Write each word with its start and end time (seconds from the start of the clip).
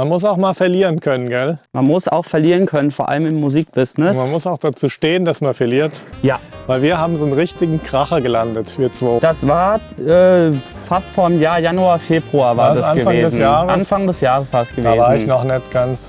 Man 0.00 0.08
muss 0.08 0.24
auch 0.24 0.38
mal 0.38 0.54
verlieren 0.54 0.98
können, 1.00 1.28
gell? 1.28 1.58
Man 1.72 1.84
muss 1.84 2.08
auch 2.08 2.24
verlieren 2.24 2.64
können, 2.64 2.90
vor 2.90 3.10
allem 3.10 3.26
im 3.26 3.38
Musikbusiness. 3.38 4.16
Und 4.16 4.22
man 4.22 4.32
muss 4.32 4.46
auch 4.46 4.56
dazu 4.56 4.88
stehen, 4.88 5.26
dass 5.26 5.42
man 5.42 5.52
verliert. 5.52 6.00
Ja, 6.22 6.40
Weil 6.66 6.80
wir 6.80 6.96
haben 6.96 7.18
so 7.18 7.24
einen 7.24 7.34
richtigen 7.34 7.82
Kracher 7.82 8.22
gelandet, 8.22 8.78
wir 8.78 8.90
zwei. 8.90 9.18
das 9.20 9.46
war 9.46 9.78
äh, 9.98 10.52
fast 10.86 11.06
vor 11.08 11.26
einem 11.26 11.38
Jahr, 11.38 11.58
Januar, 11.58 11.98
Februar 11.98 12.56
war 12.56 12.68
War 12.68 12.74
das 12.76 12.86
das 12.86 12.96
Anfang 12.96 13.12
des 13.12 13.22
gewesen. 13.24 13.40
Jahres? 13.42 13.72
Anfang 13.74 14.06
des 14.06 14.20
Jahres 14.22 14.50
war 14.54 14.62
es 14.62 14.70
gewesen. 14.70 14.84
Da 14.84 14.96
war 14.96 15.16
ich 15.16 15.26
noch 15.26 15.44
nicht 15.44 15.70
ganz 15.70 16.02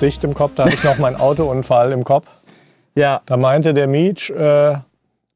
dicht 0.00 0.24
im 0.24 0.32
Kopf, 0.32 0.52
da 0.56 0.64
hatte 0.64 0.76
ich 0.76 0.82
noch 0.84 0.96
meinen 0.96 1.16
Autounfall 1.16 1.92
im 1.92 2.02
Kopf. 2.02 2.26
Ja, 2.94 3.20
Da 3.26 3.36
meinte 3.36 3.74
der 3.74 3.88
Mietsch, 3.88 4.30
äh, 4.30 4.76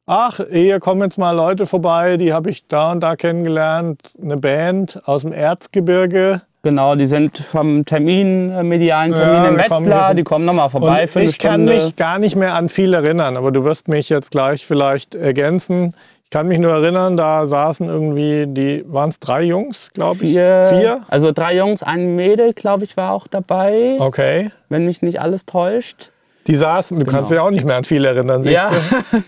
ach, 0.06 0.40
hier 0.50 0.80
kommen 0.80 1.02
jetzt 1.02 1.18
mal 1.18 1.32
Leute 1.32 1.66
vorbei, 1.66 2.16
die 2.16 2.32
habe 2.32 2.48
ich 2.48 2.66
da 2.68 2.92
und 2.92 3.00
da 3.00 3.16
kennengelernt. 3.16 4.14
Eine 4.22 4.38
Band 4.38 5.02
aus 5.04 5.20
dem 5.20 5.34
Erzgebirge. 5.34 6.40
Genau, 6.62 6.94
die 6.94 7.06
sind 7.06 7.38
vom 7.38 7.84
Termin, 7.84 8.50
äh, 8.50 8.62
medialen 8.62 9.14
Termin 9.14 9.34
Ja, 9.34 9.48
in 9.48 9.56
kommen 9.68 9.86
Wetzlar, 9.86 10.06
hier- 10.08 10.14
die 10.16 10.22
kommen 10.24 10.44
nochmal 10.44 10.70
vorbei 10.70 11.06
für 11.06 11.20
eine 11.20 11.28
ich 11.28 11.38
kann 11.38 11.64
mich 11.64 11.96
gar 11.96 12.18
nicht 12.18 12.36
mehr 12.36 12.54
an 12.54 12.68
viel 12.68 12.92
erinnern, 12.94 13.36
aber 13.36 13.50
du 13.52 13.64
wirst 13.64 13.88
mich 13.88 14.08
jetzt 14.08 14.30
gleich 14.30 14.66
vielleicht 14.66 15.14
ergänzen. 15.14 15.94
Ich 16.24 16.30
kann 16.30 16.46
mich 16.46 16.58
nur 16.58 16.72
erinnern, 16.72 17.16
da 17.16 17.46
saßen 17.46 17.88
irgendwie, 17.88 18.44
die 18.46 18.84
waren 18.86 19.08
es 19.08 19.18
drei 19.18 19.44
Jungs, 19.44 19.90
glaube 19.94 20.16
ich. 20.26 20.32
Vier? 20.32 21.00
Also 21.08 21.32
drei 21.32 21.56
Jungs, 21.56 21.82
ein 21.82 22.16
Mädel, 22.16 22.52
glaube 22.52 22.84
ich, 22.84 22.98
war 22.98 23.12
auch 23.12 23.26
dabei, 23.28 23.96
Okay. 23.98 24.50
wenn 24.68 24.84
mich 24.84 25.00
nicht 25.00 25.22
alles 25.22 25.46
täuscht. 25.46 26.10
Die 26.46 26.56
saßen, 26.56 26.98
du 26.98 27.04
kannst 27.04 27.30
dich 27.30 27.38
auch 27.38 27.50
nicht 27.50 27.64
mehr 27.66 27.76
an 27.76 27.84
viel 27.84 28.04
erinnern, 28.06 28.42
siehst 28.42 28.54
Ja, 28.56 28.70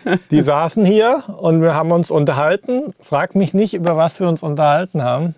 du? 0.05 0.19
Die 0.30 0.41
saßen 0.43 0.87
hier 0.87 1.23
und 1.38 1.60
wir 1.62 1.74
haben 1.74 1.91
uns 1.93 2.10
unterhalten. 2.10 2.95
Frag 3.02 3.35
mich 3.35 3.52
nicht, 3.52 3.74
über 3.74 3.97
was 3.97 4.21
wir 4.21 4.29
uns 4.29 4.43
unterhalten 4.43 5.02
haben. 5.02 5.35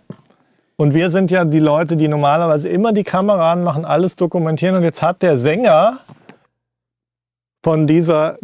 Und 0.77 0.95
wir 0.95 1.11
sind 1.11 1.31
ja 1.31 1.45
die 1.45 1.61
Leute, 1.61 1.97
die 1.97 2.09
normalerweise 2.09 2.69
immer 2.69 2.93
die 2.93 3.05
Kamera 3.05 3.53
anmachen, 3.53 3.85
alles 3.85 4.17
dokumentieren. 4.17 4.75
Und 4.77 4.83
jetzt 4.83 5.03
hat 5.03 5.23
der 5.23 5.39
Sänger 5.39 5.99
von 7.65 7.87
dieser 7.87 8.39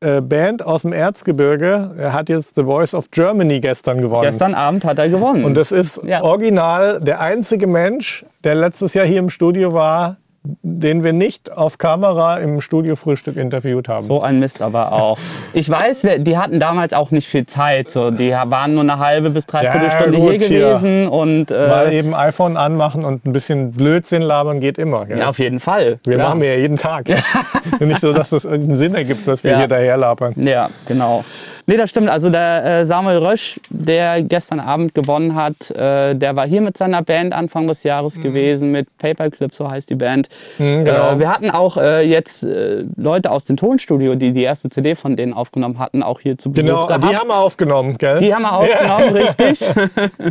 äh, 0.00 0.20
Band 0.20 0.64
aus 0.64 0.82
dem 0.82 0.92
Erzgebirge, 0.92 1.94
er 1.96 2.12
hat 2.12 2.28
jetzt 2.28 2.54
The 2.56 2.64
Voice 2.64 2.94
of 2.94 3.10
Germany 3.10 3.60
gestern 3.60 4.00
gewonnen. 4.00 4.22
gestern 4.22 4.54
Abend 4.54 4.84
hat 4.84 4.98
er 4.98 5.08
gewonnen. 5.08 5.44
Und 5.44 5.54
das 5.56 5.72
ist 5.72 6.00
Ja. 6.04 6.22
original 6.22 7.00
der 7.00 7.20
einzige 7.20 7.66
Mensch, 7.66 8.24
der 8.44 8.56
letztes 8.56 8.94
Jahr 8.94 9.06
hier 9.06 9.20
im 9.20 9.30
Studio 9.30 9.72
war, 9.72 10.16
den 10.62 11.04
wir 11.04 11.12
nicht 11.12 11.52
auf 11.52 11.78
Kamera 11.78 12.36
im 12.38 12.60
Studio-Frühstück 12.60 13.36
interviewt 13.36 13.88
haben. 13.88 14.04
So 14.04 14.20
ein 14.22 14.38
Mist 14.38 14.62
aber 14.62 14.92
auch. 14.92 15.18
Ich 15.52 15.68
weiß, 15.68 16.06
die 16.18 16.36
hatten 16.38 16.60
damals 16.60 16.92
auch 16.92 17.10
nicht 17.10 17.26
viel 17.28 17.46
Zeit. 17.46 17.90
So, 17.90 18.10
die 18.10 18.30
waren 18.30 18.74
nur 18.74 18.82
eine 18.82 18.98
halbe 18.98 19.30
bis 19.30 19.46
dreiviertel 19.46 19.84
Ja, 19.88 19.90
Stunde 19.90 20.18
hier 20.18 20.32
hier. 20.32 20.60
gewesen. 20.68 21.08
Und 21.08 21.50
Mal 21.50 21.88
äh, 21.92 21.98
eben 21.98 22.14
iPhone 22.14 22.56
anmachen 22.56 23.04
und 23.04 23.26
ein 23.26 23.32
bisschen 23.32 23.72
Blödsinn 23.72 24.22
labern 24.22 24.60
geht 24.60 24.78
immer. 24.78 25.06
Gell? 25.06 25.18
ja, 25.18 25.28
auf 25.28 25.38
jeden 25.38 25.60
Fall. 25.60 25.98
wir 26.04 26.14
klar. 26.16 26.28
machen 26.28 26.40
wir 26.40 26.54
ja 26.54 26.60
jeden 26.60 26.78
Tag. 26.78 27.06
nicht 27.80 28.00
so, 28.00 28.12
dass 28.12 28.30
das 28.30 28.44
irgendeinen 28.44 28.76
Sinn 28.78 28.94
ergibt, 28.94 29.26
dass 29.26 29.42
wir 29.44 29.52
Ja. 29.52 29.58
hier 29.58 29.68
daher 29.68 29.96
labern. 29.96 30.34
Ja, 30.36 30.70
genau. 30.86 31.24
Nee, 31.68 31.76
das 31.76 31.90
stimmt. 31.90 32.08
Also 32.08 32.30
der 32.30 32.64
äh, 32.64 32.86
Samuel 32.86 33.18
Rösch, 33.18 33.58
der 33.70 34.22
gestern 34.22 34.60
Abend 34.60 34.94
gewonnen 34.94 35.34
hat, 35.34 35.70
äh, 35.72 36.14
der 36.14 36.36
war 36.36 36.46
hier 36.46 36.60
mit 36.60 36.76
seiner 36.76 37.02
Band 37.02 37.32
Anfang 37.32 37.66
des 37.66 37.82
Jahres 37.82 38.20
gewesen, 38.20 38.70
mit 38.70 38.86
Paperclip, 38.98 39.52
so 39.52 39.68
heißt 39.68 39.90
die 39.90 39.96
Band. 39.96 40.28
Mhm, 40.58 40.84
genau. 40.84 41.12
äh, 41.12 41.18
wir 41.18 41.28
hatten 41.30 41.50
auch 41.50 41.76
äh, 41.76 42.02
jetzt 42.02 42.42
äh, 42.42 42.84
Leute 42.96 43.30
aus 43.30 43.44
dem 43.44 43.56
Tonstudio, 43.56 44.14
die 44.14 44.32
die 44.32 44.42
erste 44.42 44.68
CD 44.70 44.94
von 44.94 45.16
denen 45.16 45.32
aufgenommen 45.34 45.78
hatten, 45.78 46.02
auch 46.02 46.20
hier 46.20 46.38
zu 46.38 46.50
Besuch 46.50 46.66
Genau, 46.66 46.86
gehabt. 46.86 47.04
die 47.04 47.16
haben 47.16 47.28
wir 47.28 47.36
aufgenommen, 47.36 47.98
gell? 47.98 48.18
Die 48.18 48.34
haben 48.34 48.42
wir 48.42 48.52
aufgenommen, 48.56 49.16
richtig. 49.16 49.60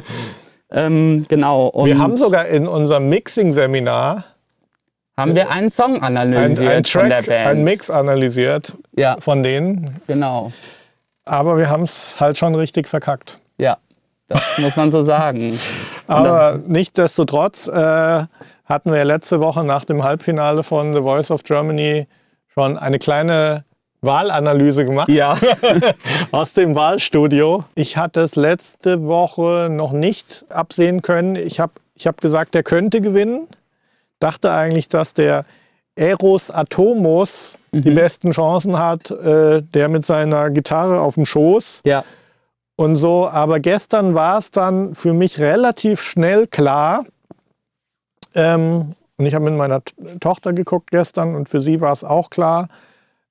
ähm, 0.71 1.23
genau. 1.27 1.67
Und 1.67 1.85
wir 1.87 1.99
haben 1.99 2.17
sogar 2.17 2.47
in 2.47 2.67
unserem 2.67 3.09
Mixing-Seminar 3.09 4.25
haben 5.17 5.33
wir 5.33 5.49
einen 5.49 5.69
Song 5.69 5.95
ein, 6.03 6.17
analysiert 6.17 6.71
ein 6.71 6.83
von 6.83 7.07
der 7.09 7.17
Track, 7.19 7.27
Band. 7.27 7.47
einen 7.47 7.63
Mix 7.63 7.89
analysiert 7.89 8.75
Ja, 8.97 9.15
von 9.19 9.43
denen. 9.43 9.95
genau. 10.07 10.51
Aber 11.23 11.57
wir 11.57 11.69
haben 11.69 11.83
es 11.83 12.17
halt 12.19 12.37
schon 12.37 12.53
richtig 12.53 12.87
verkackt. 12.87 13.39
Ja, 13.57 13.77
das 14.27 14.57
muss 14.57 14.75
man 14.75 14.91
so 14.91 15.01
sagen. 15.01 15.57
Aber 16.07 16.59
nichtsdestotrotz 16.67 17.67
äh, 17.67 18.25
hatten 18.65 18.91
wir 18.91 19.03
letzte 19.05 19.39
Woche 19.41 19.63
nach 19.63 19.85
dem 19.85 20.03
Halbfinale 20.03 20.63
von 20.63 20.93
The 20.93 21.01
Voice 21.01 21.31
of 21.31 21.43
Germany 21.43 22.07
schon 22.47 22.77
eine 22.77 22.99
kleine 22.99 23.63
Wahlanalyse 24.01 24.85
gemacht 24.85 25.09
Ja. 25.09 25.37
aus 26.31 26.53
dem 26.53 26.75
Wahlstudio. 26.75 27.63
Ich 27.75 27.97
hatte 27.97 28.21
es 28.21 28.35
letzte 28.35 29.05
Woche 29.07 29.67
noch 29.69 29.91
nicht 29.91 30.45
absehen 30.49 31.01
können. 31.01 31.35
Ich 31.35 31.59
habe 31.59 31.73
ich 31.95 32.07
hab 32.07 32.21
gesagt, 32.21 32.53
der 32.55 32.63
könnte 32.63 33.01
gewinnen. 33.01 33.47
Dachte 34.19 34.51
eigentlich, 34.51 34.89
dass 34.89 35.13
der 35.13 35.45
Eros 35.95 36.51
Atomos 36.51 37.57
die 37.71 37.91
besten 37.91 38.31
Chancen 38.31 38.77
hat, 38.77 39.11
äh, 39.11 39.61
der 39.61 39.87
mit 39.89 40.05
seiner 40.05 40.49
Gitarre 40.49 40.99
auf 41.01 41.15
dem 41.15 41.25
Schoß 41.25 41.81
Ja. 41.85 42.03
Und 42.75 42.95
so. 42.95 43.27
Aber 43.27 43.59
gestern 43.59 44.15
war 44.15 44.39
es 44.39 44.51
dann 44.51 44.95
für 44.95 45.13
mich 45.13 45.39
relativ 45.39 46.01
schnell 46.01 46.47
klar. 46.47 47.05
Ähm, 48.33 48.95
und 49.17 49.25
ich 49.25 49.33
habe 49.33 49.45
mit 49.45 49.55
meiner 49.55 49.81
Tochter 50.19 50.53
geguckt 50.53 50.91
gestern 50.91 51.35
und 51.35 51.47
für 51.47 51.61
sie 51.61 51.79
war 51.79 51.93
es 51.93 52.03
auch 52.03 52.29
klar, 52.29 52.67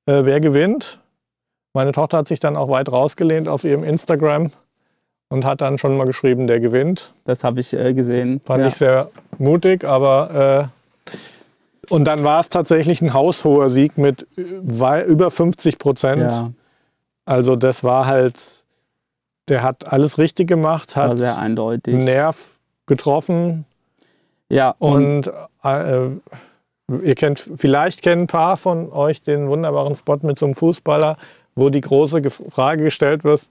äh, 0.06 0.24
wer 0.24 0.40
gewinnt. 0.40 1.00
Meine 1.74 1.92
Tochter 1.92 2.18
hat 2.18 2.28
sich 2.28 2.40
dann 2.40 2.56
auch 2.56 2.68
weit 2.68 2.90
rausgelehnt 2.90 3.48
auf 3.48 3.64
ihrem 3.64 3.84
Instagram 3.84 4.50
und 5.28 5.44
hat 5.44 5.60
dann 5.60 5.76
schon 5.78 5.96
mal 5.96 6.06
geschrieben, 6.06 6.46
der 6.46 6.60
gewinnt. 6.60 7.12
Das 7.24 7.44
habe 7.44 7.60
ich 7.60 7.72
äh, 7.72 7.92
gesehen. 7.92 8.40
Fand 8.40 8.62
ja. 8.62 8.68
ich 8.68 8.74
sehr 8.76 9.10
mutig, 9.38 9.84
aber 9.84 10.70
äh, 10.70 11.90
und 11.90 12.04
dann 12.04 12.24
war 12.24 12.40
es 12.40 12.48
tatsächlich 12.48 13.02
ein 13.02 13.12
haushoher 13.12 13.70
Sieg 13.70 13.98
mit 13.98 14.26
äh, 14.38 15.04
über 15.04 15.30
50 15.30 15.78
Prozent. 15.78 16.32
ja, 16.32 16.50
Also 17.24 17.56
das 17.56 17.84
war 17.84 18.06
halt, 18.06 18.63
der 19.48 19.62
hat 19.62 19.92
alles 19.92 20.18
richtig 20.18 20.48
gemacht, 20.48 20.96
hat 20.96 21.18
sehr 21.18 21.38
eindeutig. 21.38 21.94
Nerv 21.94 22.58
getroffen 22.86 23.64
Ja, 24.48 24.74
und, 24.78 25.28
und 25.28 25.32
äh, 25.62 26.08
ihr 27.02 27.14
kennt, 27.14 27.50
vielleicht 27.56 28.02
kennen 28.02 28.22
ein 28.22 28.26
paar 28.26 28.56
von 28.56 28.92
euch 28.92 29.22
den 29.22 29.48
wunderbaren 29.48 29.94
Spot 29.94 30.18
mit 30.22 30.38
so 30.38 30.46
einem 30.46 30.54
Fußballer, 30.54 31.16
wo 31.54 31.70
die 31.70 31.80
große 31.80 32.20
Ge- 32.22 32.30
Frage 32.50 32.84
gestellt 32.84 33.24
wird, 33.24 33.48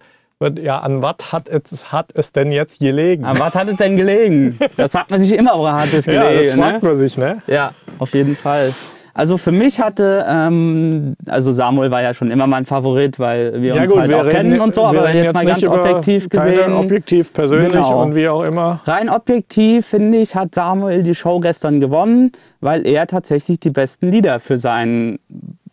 ja, 0.59 0.79
an 0.79 1.01
was 1.01 1.31
hat 1.31 1.47
es, 1.47 1.91
hat 1.93 2.09
es 2.15 2.33
denn 2.33 2.51
jetzt 2.51 2.79
gelegen? 2.79 3.23
an 3.23 3.39
was 3.39 3.53
hat 3.55 3.69
es 3.69 3.77
denn 3.77 3.95
gelegen? 3.95 4.59
Das 4.77 4.93
hat 4.93 5.09
man 5.09 5.21
sich 5.21 5.31
immer, 5.33 5.57
woran 5.57 5.79
hat 5.81 5.93
es 5.93 6.05
ja, 6.05 6.13
das 6.21 6.29
gelegen? 6.31 6.59
fragt 6.61 6.83
ne? 6.83 6.89
man 6.89 6.97
sich, 6.97 7.17
ne? 7.17 7.41
Ja, 7.47 7.73
auf 7.99 8.13
jeden 8.13 8.35
Fall. 8.35 8.73
Also 9.15 9.37
für 9.37 9.51
mich 9.51 9.79
hatte, 9.79 10.25
ähm, 10.27 11.15
also 11.27 11.51
Samuel 11.51 11.91
war 11.91 12.01
ja 12.01 12.15
schon 12.15 12.31
immer 12.31 12.47
mein 12.47 12.65
Favorit, 12.65 13.19
weil 13.19 13.61
wir 13.61 13.75
uns 13.75 13.95
halt 13.95 14.11
auch 14.13 14.27
kennen 14.27 14.59
und 14.59 14.73
so, 14.73 14.83
aber 14.85 15.05
reden 15.07 15.23
jetzt 15.25 15.33
mal 15.35 15.45
ganz 15.45 15.63
objektiv 15.67 16.29
gesehen. 16.29 16.73
objektiv, 16.73 17.31
persönlich 17.31 17.71
Genau. 17.71 18.01
und 18.01 18.15
wie 18.15 18.27
auch 18.27 18.41
immer. 18.43 18.81
Rein 18.85 19.09
objektiv, 19.11 19.85
finde 19.85 20.17
ich, 20.17 20.35
hat 20.35 20.55
Samuel 20.55 21.03
die 21.03 21.13
Show 21.13 21.39
gestern 21.39 21.79
gewonnen, 21.79 22.31
weil 22.59 22.87
er 22.87 23.05
tatsächlich 23.05 23.59
die 23.59 23.69
besten 23.69 24.09
Lieder 24.09 24.39
für 24.39 24.57
seinen, 24.57 25.19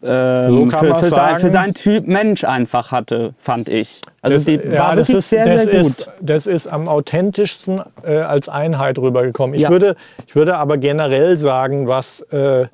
ähm, 0.03 0.50
So 0.71 0.77
für, 0.77 0.95
für, 0.97 1.06
sein, 1.06 1.41
für 1.41 1.50
seinen 1.50 1.73
Typ 1.73 2.06
Mensch 2.06 2.45
einfach 2.45 2.93
hatte, 2.93 3.33
fand 3.39 3.71
ich. 3.71 4.03
Also 4.21 4.37
Das- 4.37 4.45
die 4.45 4.56
ja, 4.56 4.79
war 4.81 4.97
das 4.97 5.09
wirklich 5.09 5.19
ist, 5.19 5.31
sehr, 5.31 5.59
sehr 5.59 5.81
gut. 5.83 5.91
Ist, 5.93 6.11
das 6.21 6.47
ist 6.47 6.67
am 6.67 6.89
authentischsten 6.89 7.81
äh, 8.05 8.19
als 8.19 8.50
Einheit 8.50 8.99
rübergekommen. 8.99 9.55
Ich, 9.55 9.62
Ja. 9.62 9.71
würde, 9.71 9.97
ich 10.27 10.37
würde 10.37 10.56
aber 10.59 10.77
generell 10.77 11.39
sagen, 11.39 11.89
was 11.89 12.21
äh, 12.33 12.67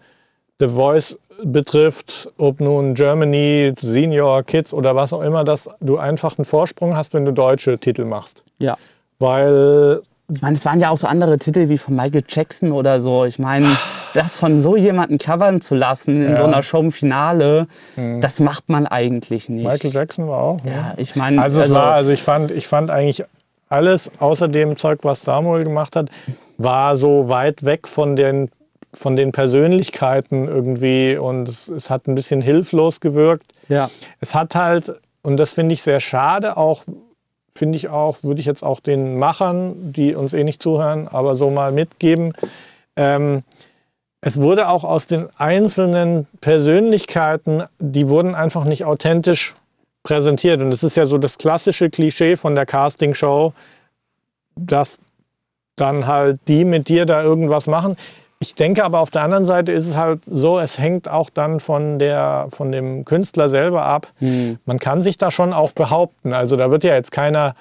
The 0.59 0.69
Voice 0.69 1.19
betrifft, 1.45 2.31
ob 2.39 2.61
nun 2.61 2.95
Germany, 2.95 3.75
Senior, 3.81 4.43
Kids 4.43 4.73
oder 4.73 4.97
was 4.97 5.13
auch 5.13 5.21
immer, 5.23 5.45
dass 5.45 5.69
du 5.81 5.99
einfach 5.99 6.39
einen 6.39 6.45
Vorsprung 6.47 6.97
hast, 6.97 7.13
wenn 7.15 7.25
du 7.27 7.33
deutsche 7.33 7.79
Titel 7.79 8.05
machst. 8.07 8.43
Ja. 8.59 8.77
Weil 9.19 10.01
Ich 10.33 10.41
meine, 10.43 10.57
es 10.57 10.65
waren 10.65 10.81
ja 10.81 10.91
auch 10.91 10.97
so 10.97 11.07
andere 11.07 11.39
Titel 11.39 11.69
wie 11.69 11.79
von 11.79 11.95
Michael 11.95 12.25
Jackson 12.29 12.73
oder 12.73 13.01
so. 13.01 13.25
Ich 13.27 13.39
meine, 13.39 13.69
das 14.15 14.39
von 14.39 14.61
so 14.61 14.77
jemandem 14.77 15.19
covern 15.19 15.61
zu 15.61 15.75
lassen 15.75 16.17
in 16.23 16.31
Ja. 16.31 16.37
so 16.37 16.45
einer 16.45 16.63
Show 16.63 16.81
im 16.81 16.91
Finale, 16.93 17.67
das 18.21 18.41
macht 18.41 18.69
man 18.69 18.87
eigentlich 18.87 19.49
nicht. 19.49 19.65
Michael 19.67 19.93
Jackson 19.93 20.27
war 20.29 20.39
auch. 20.43 20.65
ne? 20.65 20.73
Ja, 20.73 20.95
ich 20.97 21.15
meine, 21.17 21.41
Also 21.41 21.61
es 21.61 21.71
war, 21.73 21.93
also 21.93 22.11
ich 22.11 22.23
fand, 22.23 22.51
ich 22.51 22.67
fand 22.67 22.91
eigentlich 22.91 23.25
alles 23.69 24.11
außer 24.21 24.49
dem 24.49 24.77
Zeug, 24.79 25.01
was 25.03 25.23
Samuel 25.23 25.65
gemacht 25.65 25.97
hat, 25.97 26.09
war 26.57 26.97
so 26.97 27.29
weit 27.29 27.65
weg 27.65 27.87
von 27.89 28.17
den, 28.17 28.49
von 28.93 29.17
den 29.17 29.33
Persönlichkeiten 29.33 30.49
irgendwie 30.49 31.17
und 31.17 31.49
es, 31.49 31.69
es 31.69 31.91
hat 31.91 32.07
ein 32.07 32.15
bisschen 32.15 32.41
hilflos 32.41 33.01
gewirkt. 33.01 33.47
ja, 33.69 33.91
Es 34.21 34.35
hat 34.35 34.55
halt, 34.55 34.95
und 35.23 35.37
das 35.37 35.53
finde 35.53 35.75
ich 35.75 35.83
sehr 35.83 36.01
schade, 36.01 36.57
auch 36.57 36.85
finde 37.55 37.77
ich 37.77 37.89
auch, 37.89 38.23
würde 38.23 38.41
ich 38.41 38.47
jetzt 38.47 38.63
auch 38.63 38.81
den 38.81 39.19
Machern, 39.19 39.93
die 39.93 40.15
uns 40.15 40.35
eh 40.35 40.45
nicht 40.45 40.63
zuhören, 40.63 41.09
aber 41.09 41.37
so 41.37 41.51
mal 41.51 41.73
mitgeben. 41.73 42.33
Ähm, 42.97 43.43
es 44.21 44.41
wurde 44.41 44.69
auch 44.69 44.85
aus 44.85 45.07
den 45.07 45.29
einzelnen 45.37 46.27
Persönlichkeiten, 46.41 47.65
die 47.79 48.09
wurden 48.09 48.35
einfach 48.35 48.65
nicht 48.65 48.85
authentisch 48.85 49.55
präsentiert. 50.03 50.61
Und 50.61 50.71
das 50.71 50.83
ist 50.83 50.97
ja 50.97 51.07
so 51.07 51.19
das 51.19 51.39
klassische 51.39 51.91
Klischee 51.91 52.37
von 52.37 52.55
der 52.55 52.67
Castingshow, 52.67 53.53
dass 54.57 54.99
dann 55.77 56.07
halt 56.07 56.41
die 56.49 56.65
mit 56.65 56.89
dir 56.89 57.07
da 57.07 57.23
irgendwas 57.23 57.67
machen. 57.67 57.97
Ich 58.39 58.55
denke 58.55 58.85
aber 58.85 59.01
auf 59.01 59.11
der 59.11 59.23
anderen 59.23 59.47
Seite 59.47 59.73
ist 59.73 59.87
es 59.87 59.97
halt 59.97 60.21
so, 60.27 60.59
es 60.59 60.79
hängt 60.79 61.09
auch 61.09 61.31
dann 61.31 61.59
von, 61.59 61.99
der, 61.99 62.49
von 62.51 62.71
dem 62.71 63.05
Künstler 63.05 63.49
selber 63.49 63.85
ab. 63.85 64.09
Hm. 64.19 64.59
Man 64.67 64.79
kann 64.79 65.01
sich 65.01 65.17
da 65.17 65.31
schon 65.31 65.53
auch 65.53 65.73
behaupten. 65.73 66.35
Also 66.35 66.57
da 66.57 66.71
wird 66.71 66.85
ja 66.85 66.95
jetzt 66.95 67.13
keiner, 67.13 67.55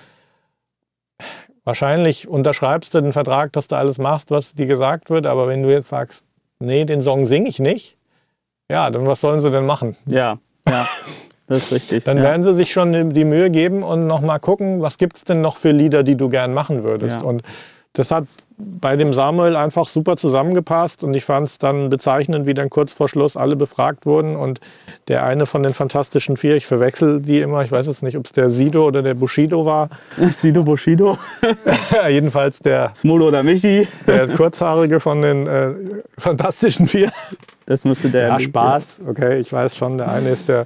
wahrscheinlich 1.63 2.27
unterschreibst 2.27 2.93
du 2.93 3.01
den 3.01 3.13
Vertrag, 3.13 3.53
dass 3.53 3.67
du 3.67 3.77
alles 3.77 3.97
machst, 3.97 4.31
was 4.31 4.53
dir 4.53 4.65
gesagt 4.65 5.09
wird, 5.09 5.25
aber 5.25 5.47
wenn 5.47 5.63
du 5.63 5.71
jetzt 5.71 5.89
sagst, 5.89 6.25
nee, 6.59 6.83
den 6.83 7.01
Song 7.01 7.25
singe 7.25 7.47
ich 7.47 7.59
nicht, 7.59 7.97
ja, 8.69 8.89
dann 8.89 9.05
was 9.07 9.21
sollen 9.21 9.39
sie 9.39 9.51
denn 9.51 9.65
machen? 9.65 9.95
Ja, 10.05 10.39
ja, 10.67 10.87
das 11.47 11.63
ist 11.63 11.71
richtig. 11.71 12.03
Dann 12.03 12.17
ja. 12.17 12.23
werden 12.23 12.43
sie 12.43 12.55
sich 12.55 12.71
schon 12.71 13.13
die 13.13 13.25
Mühe 13.25 13.49
geben 13.49 13.83
und 13.83 14.07
nochmal 14.07 14.39
gucken, 14.39 14.81
was 14.81 14.97
gibt 14.97 15.17
es 15.17 15.23
denn 15.23 15.41
noch 15.41 15.57
für 15.57 15.71
Lieder, 15.71 16.03
die 16.03 16.15
du 16.15 16.29
gern 16.29 16.53
machen 16.53 16.83
würdest. 16.83 17.21
Ja. 17.21 17.27
Und 17.27 17.43
das 17.93 18.11
hat 18.11 18.25
bei 18.57 18.95
dem 18.95 19.13
Samuel 19.13 19.55
einfach 19.55 19.87
super 19.87 20.15
zusammengepasst 20.15 21.03
und 21.03 21.13
ich 21.13 21.25
fand 21.25 21.47
es 21.47 21.57
dann 21.57 21.89
bezeichnend, 21.89 22.45
wie 22.45 22.53
dann 22.53 22.69
kurz 22.69 22.93
vor 22.93 23.09
Schluss 23.09 23.35
alle 23.35 23.55
befragt 23.55 24.05
wurden 24.05 24.35
und 24.35 24.61
der 25.07 25.25
eine 25.25 25.45
von 25.45 25.61
den 25.61 25.73
Fantastischen 25.73 26.37
Vier, 26.37 26.55
ich 26.55 26.65
verwechsel 26.65 27.21
die 27.21 27.41
immer, 27.41 27.63
ich 27.63 27.71
weiß 27.71 27.87
jetzt 27.87 28.03
nicht, 28.03 28.17
ob 28.17 28.25
es 28.25 28.31
der 28.31 28.49
Sido 28.49 28.85
oder 28.87 29.01
der 29.01 29.13
Bushido 29.13 29.65
war, 29.65 29.89
Sido 30.29 30.63
Bushido, 30.63 31.17
jedenfalls 32.09 32.59
der, 32.59 32.93
Smolo 32.95 33.27
oder 33.27 33.43
Michi. 33.43 33.87
der 34.07 34.29
Kurzhaarige 34.29 34.99
von 34.99 35.21
den 35.21 35.47
äh, 35.47 35.73
Fantastischen 36.17 36.87
Vier. 36.87 37.11
Das 37.65 37.83
müsste 37.83 38.09
der. 38.09 38.27
Ja, 38.27 38.39
Spaß, 38.39 39.01
okay, 39.07 39.39
ich 39.39 39.51
weiß 39.51 39.75
schon, 39.75 39.97
der 39.97 40.11
eine 40.11 40.29
ist 40.29 40.47
der, 40.47 40.65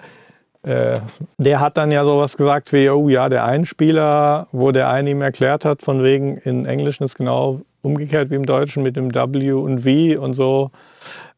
äh, 0.63 0.99
der 1.37 1.59
hat 1.59 1.77
dann 1.77 1.91
ja 1.91 2.03
sowas 2.03 2.35
gesagt 2.35 2.73
wie, 2.73 2.89
oh 2.89 3.07
ja, 3.09 3.29
der 3.29 3.45
Einspieler, 3.45 4.47
wo 4.51 4.71
der 4.71 4.89
eine 4.89 5.11
ihm 5.11 5.21
erklärt 5.21 5.65
hat, 5.65 5.81
von 5.81 6.03
wegen, 6.03 6.37
in 6.37 6.65
Englischen 6.65 7.03
ist 7.03 7.15
genau 7.15 7.61
umgekehrt 7.81 8.29
wie 8.29 8.35
im 8.35 8.45
Deutschen 8.45 8.83
mit 8.83 8.95
dem 8.95 9.13
W 9.13 9.51
und 9.53 9.79
V 9.81 10.21
und 10.21 10.33
so. 10.33 10.71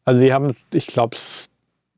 Also 0.04 0.20
die 0.20 0.32
haben, 0.32 0.56
ich 0.72 0.86
glaube, 0.86 1.16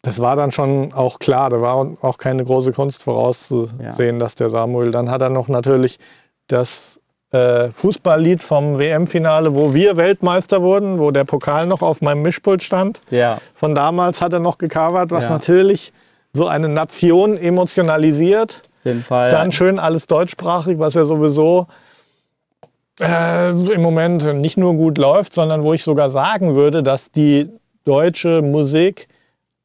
das 0.02 0.20
war 0.20 0.37
dann 0.37 0.52
schon 0.52 0.93
auch 0.93 1.19
klar, 1.19 1.49
da 1.50 1.61
war 1.61 1.96
auch 2.02 2.19
keine 2.19 2.44
große 2.44 2.73
Kunst 2.73 3.02
vorauszusehen, 3.02 4.19
dass 4.19 4.35
der 4.35 4.50
Samuel, 4.50 4.91
dann 4.91 5.11
hat 5.11 5.23
er 5.23 5.31
noch 5.31 5.49
natürlich 5.49 5.99
das 6.49 7.00
äh, 7.32 7.70
Fußballlied 7.70 8.43
vom 8.43 8.79
WM-Finale, 8.79 9.55
wo 9.55 9.73
wir 9.73 9.96
Weltmeister 9.96 10.61
wurden, 10.62 10.99
wo 10.99 11.11
der 11.11 11.25
Pokal 11.25 11.67
noch 11.67 11.81
auf 11.82 12.02
meinem 12.02 12.20
Mischpult 12.23 12.62
stand 12.62 13.00
Ja, 13.11 13.38
von 13.55 13.75
damals 13.75 14.20
hat 14.20 14.32
er 14.35 14.40
noch 14.40 14.58
gecovert, 14.58 15.11
was 15.11 15.25
Ja. 15.25 15.31
natürlich 15.31 15.93
so 16.35 16.47
eine 16.47 16.69
Nation 16.69 17.37
emotionalisiert. 17.38 18.62
auf 18.81 18.85
jeden 18.85 19.02
Fall. 19.02 19.31
Dann 19.31 19.52
schön 19.52 19.79
alles 19.79 20.06
deutschsprachig, 20.06 20.79
was 20.79 20.94
ja 20.94 21.06
sowieso 21.06 21.67
äh, 23.00 23.50
im 23.50 23.82
Moment 23.82 24.25
nicht 24.41 24.56
nur 24.56 24.75
gut 24.75 24.99
läuft, 24.99 25.32
sondern 25.35 25.62
wo 25.64 25.73
ich 25.75 25.82
sogar 25.82 26.11
sagen 26.11 26.55
würde, 26.55 26.82
dass 26.82 27.11
die 27.11 27.49
deutsche 27.85 28.41
Musik 28.43 29.08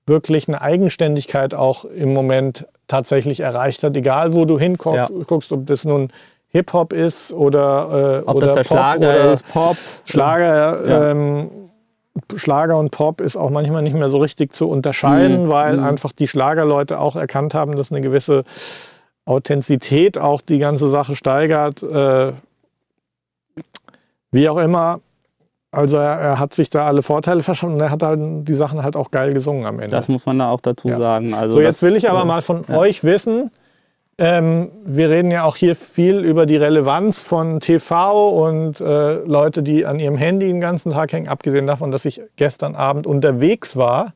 wirklich 0.07 0.47
eine 0.47 0.61
Eigenständigkeit 0.61 1.53
auch 1.53 1.85
im 1.85 2.13
Moment 2.13 2.65
tatsächlich 2.87 3.41
erreicht 3.41 3.83
hat. 3.83 3.95
Egal, 3.95 4.33
wo 4.33 4.45
du 4.45 4.57
hinguckst, 4.59 4.95
Ja. 5.11 5.23
guckst, 5.27 5.51
ob 5.51 5.67
das 5.67 5.85
nun 5.85 6.09
Hip-Hop 6.51 6.93
ist 6.93 7.31
oder, 7.31 8.21
äh, 8.23 8.27
Ob 8.27 8.37
oder 8.37 8.47
das 8.47 8.55
der 8.55 8.63
Pop 8.63 8.77
Schlager 8.77 8.97
oder 9.09 9.33
ist, 9.33 9.47
Pop. 9.49 9.77
Schlager, 10.05 10.87
Ja. 10.89 11.11
ähm, 11.11 11.51
Schlager 12.35 12.77
und 12.79 12.89
Pop 12.89 13.21
ist 13.21 13.37
auch 13.37 13.51
manchmal 13.51 13.83
nicht 13.83 13.93
mehr 13.95 14.09
so 14.09 14.17
richtig 14.17 14.53
zu 14.55 14.67
unterscheiden, 14.67 15.45
Mhm. 15.45 15.49
weil 15.49 15.77
Mhm. 15.77 15.83
einfach 15.83 16.11
die 16.11 16.27
Schlagerleute 16.27 16.99
auch 16.99 17.15
erkannt 17.15 17.53
haben, 17.53 17.77
dass 17.77 17.91
eine 17.91 18.01
gewisse 18.01 18.43
Authentizität 19.25 20.17
auch 20.17 20.41
die 20.41 20.57
ganze 20.57 20.89
Sache 20.89 21.15
steigert. 21.15 21.83
Äh, 21.83 22.31
wie 24.31 24.49
auch 24.49 24.57
immer. 24.57 24.99
Also 25.71 25.97
er, 25.97 26.15
er 26.19 26.39
hat 26.39 26.53
sich 26.55 26.69
da 26.71 26.87
alle 26.87 27.03
Vorteile 27.03 27.43
verschafft 27.43 27.71
und 27.73 27.79
er 27.79 27.91
hat 27.91 28.01
halt 28.01 28.19
die 28.47 28.53
Sachen 28.55 28.81
halt 28.81 28.95
auch 28.95 29.11
geil 29.11 29.33
gesungen 29.33 29.67
am 29.67 29.79
Ende. 29.79 29.95
Das 29.95 30.07
muss 30.07 30.25
man 30.25 30.39
da 30.39 30.49
auch 30.49 30.61
dazu 30.61 30.89
Ja. 30.89 30.97
sagen. 30.97 31.33
Also 31.35 31.57
So, 31.57 31.61
jetzt 31.61 31.83
will 31.83 31.95
ich 31.95 32.09
aber 32.09 32.23
äh, 32.23 32.25
mal 32.25 32.41
von 32.41 32.65
ja. 32.67 32.75
euch 32.77 33.03
wissen. 33.03 33.51
Ähm, 34.17 34.71
wir 34.83 35.09
reden 35.09 35.29
ja 35.31 35.43
auch 35.43 35.55
hier 35.55 35.75
viel 35.75 36.25
über 36.25 36.45
die 36.45 36.57
Relevanz 36.57 37.21
von 37.21 37.59
TV 37.59 38.29
und 38.47 38.81
äh, 38.81 39.13
Leute, 39.23 39.63
die 39.63 39.85
an 39.85 39.99
ihrem 39.99 40.17
Handy 40.17 40.47
den 40.47 40.59
ganzen 40.59 40.91
Tag 40.91 41.13
hängen, 41.13 41.27
abgesehen 41.29 41.67
davon, 41.67 41.91
dass 41.91 42.03
ich 42.03 42.21
gestern 42.35 42.75
Abend 42.75 43.07
unterwegs 43.07 43.77
war 43.77 44.13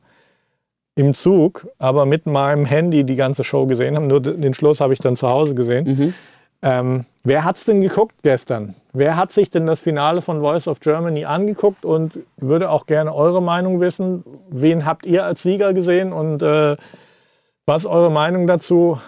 im 0.96 1.14
Zug, 1.14 1.66
aber 1.78 2.04
mit 2.04 2.26
meinem 2.26 2.66
Handy 2.66 3.04
die 3.04 3.16
ganze 3.16 3.44
Show 3.44 3.66
gesehen 3.66 3.96
habe. 3.96 4.06
Nur 4.06 4.20
den 4.20 4.52
Schluss 4.54 4.80
habe 4.80 4.92
ich 4.92 4.98
dann 4.98 5.16
zu 5.16 5.28
Hause 5.28 5.54
gesehen. 5.54 5.86
Mhm. 5.86 6.14
Ähm, 6.64 7.04
wer 7.24 7.44
es 7.44 7.64
denn 7.64 7.82
geguckt 7.82 8.14
gestern? 8.22 8.74
Wer 8.94 9.16
hat 9.16 9.30
sich 9.32 9.50
denn 9.50 9.66
das 9.66 9.80
Finale 9.80 10.22
von 10.22 10.40
Voice 10.40 10.66
of 10.66 10.80
Germany 10.80 11.26
angeguckt 11.26 11.84
und 11.84 12.18
würde 12.38 12.70
auch 12.70 12.86
gerne 12.86 13.14
eure 13.14 13.42
Meinung 13.42 13.80
wissen? 13.80 14.24
Wen 14.48 14.86
habt 14.86 15.04
ihr 15.04 15.26
als 15.26 15.42
Sieger 15.42 15.74
gesehen 15.74 16.14
und 16.14 16.42
äh, 16.42 16.78
was 17.66 17.84
eure 17.84 18.10
Meinung 18.10 18.46
dazu? 18.46 18.98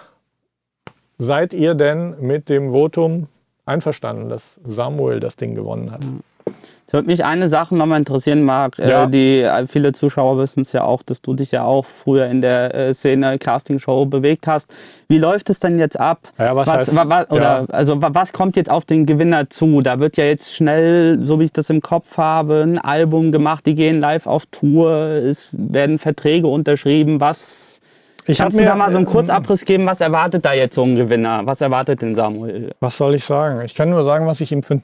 Seid 1.17 1.55
ihr 1.55 1.73
denn 1.73 2.21
mit 2.21 2.47
dem 2.47 2.69
Votum 2.69 3.27
einverstanden, 3.65 4.29
dass 4.29 4.59
Samuel 4.63 5.19
das 5.19 5.35
Ding 5.35 5.55
gewonnen 5.55 5.91
hat? 5.91 6.01
Es 6.87 6.93
würde 6.93 7.07
mich 7.07 7.25
eine 7.25 7.49
Sache 7.49 7.75
nochmal 7.75 7.99
interessieren, 7.99 8.43
Marc. 8.43 8.77
Ja. 8.77 9.03
Äh, 9.03 9.09
die, 9.09 9.41
äh, 9.41 9.67
viele 9.67 9.91
Zuschauer 9.91 10.37
wissen 10.37 10.61
es 10.61 10.71
ja 10.71 10.85
auch, 10.85 11.03
dass 11.03 11.21
du 11.21 11.33
dich 11.33 11.51
ja 11.51 11.65
auch 11.65 11.85
früher 11.85 12.27
in 12.27 12.39
der 12.39 12.73
äh, 12.73 12.93
Szene 12.93 13.37
Castingshow 13.37 14.05
bewegt 14.05 14.47
hast. 14.47 14.73
Wie 15.09 15.17
läuft 15.17 15.49
es 15.49 15.59
denn 15.59 15.79
jetzt 15.79 15.99
ab? 15.99 16.19
Ja, 16.37 16.55
was 16.55 16.69
heißt- 16.69 16.95
wa, 16.95 17.09
wa, 17.09 17.25
oder, 17.29 17.41
ja. 17.41 17.65
also, 17.69 18.01
wa, 18.01 18.09
was 18.13 18.31
kommt 18.31 18.55
jetzt 18.55 18.69
auf 18.71 18.85
den 18.85 19.05
Gewinner 19.05 19.49
zu? 19.49 19.81
Da 19.81 19.99
wird 19.99 20.15
ja 20.15 20.23
jetzt 20.23 20.55
schnell, 20.55 21.19
so 21.23 21.41
wie 21.41 21.45
ich 21.45 21.53
das 21.53 21.69
im 21.69 21.81
Kopf 21.81 22.17
habe, 22.17 22.63
ein 22.63 22.79
Album 22.79 23.33
gemacht, 23.33 23.65
die 23.65 23.75
gehen 23.75 23.99
live 23.99 24.25
auf 24.25 24.45
Tour, 24.45 24.91
es 24.93 25.49
werden 25.51 25.99
Verträge 25.99 26.47
unterschrieben. 26.47 27.19
Was 27.19 27.76
Ich 28.27 28.37
kannst 28.39 28.57
du 28.57 28.61
mir- 28.61 28.67
da 28.67 28.75
mal 28.75 28.91
so 28.91 28.97
einen 28.97 29.05
Kurzabriss 29.05 29.65
geben? 29.65 29.85
Was 29.85 30.01
erwartet 30.01 30.43
da 30.45 30.53
jetzt 30.53 30.75
so 30.75 30.83
ein 30.83 30.95
Gewinner? 30.95 31.45
Was 31.45 31.61
erwartet 31.61 32.01
den 32.01 32.13
Samuel? 32.15 32.71
Was 32.79 32.97
soll 32.97 33.15
ich 33.15 33.23
sagen? 33.23 33.61
Ich 33.63 33.73
kann 33.75 33.89
nur 33.89 34.03
sagen, 34.03 34.27
was 34.27 34.41
ich 34.41 34.51
ihm 34.51 34.63
für, 34.63 34.81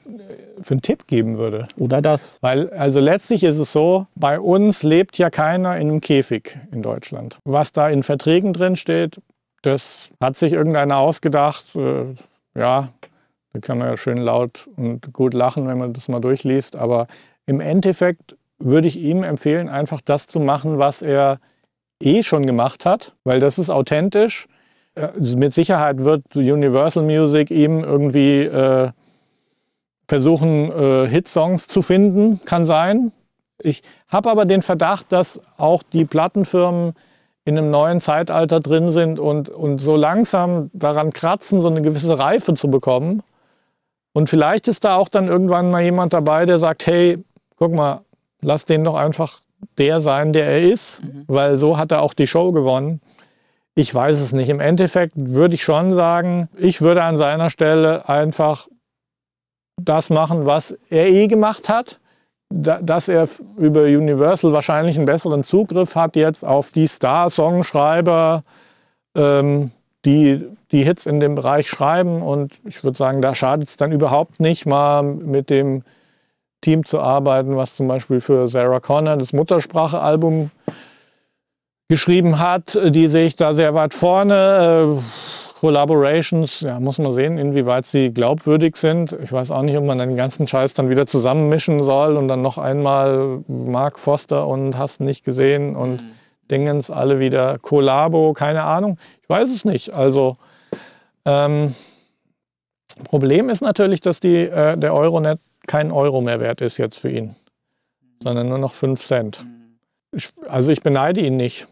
für 0.62 0.72
einen 0.74 0.82
Tipp 0.82 1.06
geben 1.06 1.36
würde. 1.36 1.66
Oder 1.76 2.00
das? 2.00 2.38
Weil, 2.40 2.70
also 2.70 3.00
letztlich 3.00 3.44
ist 3.44 3.58
es 3.58 3.72
so, 3.72 4.06
bei 4.14 4.40
uns 4.40 4.82
lebt 4.82 5.18
ja 5.18 5.30
keiner 5.30 5.76
in 5.76 5.90
einem 5.90 6.00
Käfig 6.00 6.56
in 6.72 6.82
Deutschland. 6.82 7.38
Was 7.44 7.72
da 7.72 7.88
in 7.88 8.02
Verträgen 8.02 8.52
drin 8.52 8.76
steht, 8.76 9.20
das 9.62 10.10
hat 10.20 10.36
sich 10.36 10.52
irgendeiner 10.52 10.98
ausgedacht. 10.98 11.76
Äh, 11.76 12.14
ja, 12.58 12.88
da 13.52 13.60
kann 13.60 13.78
man 13.78 13.88
ja 13.88 13.96
schön 13.96 14.18
laut 14.18 14.68
und 14.76 15.12
gut 15.12 15.34
lachen, 15.34 15.66
wenn 15.68 15.78
man 15.78 15.92
das 15.92 16.08
mal 16.08 16.20
durchliest. 16.20 16.76
Aber 16.76 17.06
im 17.46 17.60
Endeffekt 17.60 18.36
würde 18.58 18.88
ich 18.88 18.96
ihm 18.96 19.22
empfehlen, 19.22 19.68
einfach 19.68 20.00
das 20.02 20.26
zu 20.26 20.40
machen, 20.40 20.78
was 20.78 21.02
er 21.02 21.38
eh 22.00 22.22
schon 22.22 22.46
gemacht 22.46 22.86
hat, 22.86 23.14
weil 23.24 23.40
das 23.40 23.58
ist 23.58 23.70
authentisch. 23.70 24.46
Äh, 24.94 25.08
Mit 25.36 25.54
Sicherheit 25.54 26.04
wird 26.04 26.22
Universal 26.34 27.04
Music 27.04 27.50
ihm 27.50 27.82
irgendwie 27.82 28.42
äh, 28.42 28.90
versuchen, 30.08 30.70
äh, 30.70 31.08
Hitsongs 31.08 31.66
zu 31.66 31.82
finden, 31.82 32.40
kann 32.44 32.66
sein. 32.66 33.12
Ich 33.58 33.82
habe 34.08 34.30
aber 34.30 34.44
den 34.44 34.62
Verdacht, 34.62 35.12
dass 35.12 35.40
auch 35.56 35.82
die 35.82 36.04
Plattenfirmen 36.04 36.94
in 37.44 37.58
einem 37.58 37.70
neuen 37.70 38.00
Zeitalter 38.00 38.60
drin 38.60 38.90
sind 38.90 39.18
und, 39.18 39.50
und 39.50 39.78
so 39.78 39.96
langsam 39.96 40.70
daran 40.72 41.12
kratzen, 41.12 41.60
so 41.60 41.68
eine 41.68 41.82
gewisse 41.82 42.18
Reife 42.18 42.54
zu 42.54 42.68
bekommen. 42.68 43.22
Und 44.12 44.30
vielleicht 44.30 44.68
ist 44.68 44.84
da 44.84 44.96
auch 44.96 45.08
dann 45.08 45.26
irgendwann 45.26 45.70
mal 45.70 45.82
jemand 45.82 46.12
dabei, 46.12 46.46
der 46.46 46.58
sagt, 46.58 46.86
hey, 46.86 47.22
guck 47.56 47.72
mal, 47.72 48.00
lass 48.40 48.64
den 48.64 48.84
doch 48.84 48.94
einfach 48.94 49.40
der 49.78 50.00
sein, 50.00 50.32
der 50.32 50.46
er 50.46 50.62
ist, 50.62 51.02
weil 51.26 51.56
so 51.56 51.78
hat 51.78 51.92
er 51.92 52.02
auch 52.02 52.14
die 52.14 52.26
Show 52.26 52.52
gewonnen. 52.52 53.00
Ich 53.74 53.92
weiß 53.94 54.20
es 54.20 54.32
nicht. 54.32 54.48
Im 54.48 54.60
Endeffekt 54.60 55.12
würde 55.16 55.56
ich 55.56 55.62
schon 55.62 55.94
sagen, 55.94 56.48
ich 56.56 56.80
würde 56.80 57.02
an 57.02 57.18
seiner 57.18 57.50
Stelle 57.50 58.08
einfach 58.08 58.68
das 59.80 60.10
machen, 60.10 60.46
was 60.46 60.76
er 60.90 61.08
eh 61.08 61.26
gemacht 61.26 61.68
hat. 61.68 61.98
Da, 62.50 62.80
dass 62.80 63.08
er 63.08 63.28
über 63.56 63.82
Universal 63.82 64.52
wahrscheinlich 64.52 64.96
einen 64.96 65.06
besseren 65.06 65.42
Zugriff 65.42 65.96
hat 65.96 66.14
jetzt 66.14 66.44
auf 66.44 66.70
die 66.70 66.86
Star-Songschreiber, 66.86 68.44
ähm, 69.16 69.72
die 70.04 70.46
die 70.70 70.84
Hits 70.84 71.06
in 71.06 71.20
dem 71.20 71.34
Bereich 71.34 71.68
schreiben. 71.68 72.22
Und 72.22 72.52
ich 72.64 72.84
würde 72.84 72.98
sagen, 72.98 73.22
da 73.22 73.34
schadet 73.34 73.68
es 73.68 73.76
dann 73.76 73.92
überhaupt 73.92 74.40
nicht, 74.40 74.66
mal 74.66 75.02
mit 75.02 75.50
dem 75.50 75.82
Team 76.64 76.84
zu 76.84 76.98
arbeiten, 76.98 77.56
was 77.56 77.76
zum 77.76 77.86
Beispiel 77.86 78.20
für 78.20 78.48
Sarah 78.48 78.80
Connor 78.80 79.16
das 79.16 79.32
Muttersprache-Album 79.32 80.50
geschrieben 81.88 82.38
hat. 82.38 82.78
Die 82.82 83.08
sehe 83.08 83.26
ich 83.26 83.36
da 83.36 83.52
sehr 83.52 83.74
weit 83.74 83.92
vorne. 83.92 84.96
Äh, 84.96 85.02
Collaborations, 85.60 86.60
ja, 86.60 86.78
muss 86.78 86.98
man 86.98 87.12
sehen, 87.12 87.38
inwieweit 87.38 87.86
sie 87.86 88.12
glaubwürdig 88.12 88.76
sind. 88.76 89.16
Ich 89.22 89.32
weiß 89.32 89.50
auch 89.50 89.62
nicht, 89.62 89.76
ob 89.78 89.84
man 89.84 89.96
den 89.98 90.16
ganzen 90.16 90.46
Scheiß 90.46 90.74
dann 90.74 90.90
wieder 90.90 91.06
zusammenmischen 91.06 91.82
soll 91.82 92.16
und 92.16 92.28
dann 92.28 92.42
noch 92.42 92.58
einmal 92.58 93.42
Mark 93.48 93.98
Foster 93.98 94.46
und 94.46 94.76
hast 94.76 95.00
nicht 95.00 95.24
gesehen 95.24 95.74
und 95.74 96.04
Dingens 96.50 96.90
alle 96.90 97.18
wieder 97.18 97.58
Kollabo, 97.58 98.34
keine 98.34 98.64
Ahnung. 98.64 98.98
Ich 99.22 99.28
weiß 99.28 99.48
es 99.48 99.64
nicht. 99.64 99.94
Also 99.94 100.36
ähm, 101.24 101.74
Problem 103.04 103.48
ist 103.48 103.62
natürlich, 103.62 104.00
dass 104.00 104.20
die, 104.20 104.42
äh, 104.42 104.76
der 104.76 104.94
Euro 104.94 105.20
net 105.20 105.38
kein 105.66 105.90
Euro 105.90 106.20
mehr 106.20 106.40
wert 106.40 106.60
ist 106.60 106.78
jetzt 106.78 106.98
für 106.98 107.10
ihn. 107.10 107.34
sondern 108.22 108.48
nur 108.48 108.58
noch 108.58 108.72
5 108.72 109.04
Cent. 109.04 109.44
Ich, 110.12 110.30
also 110.48 110.70
ich 110.70 110.82
beneide 110.82 111.20
ihn 111.20 111.36
nicht. 111.36 111.66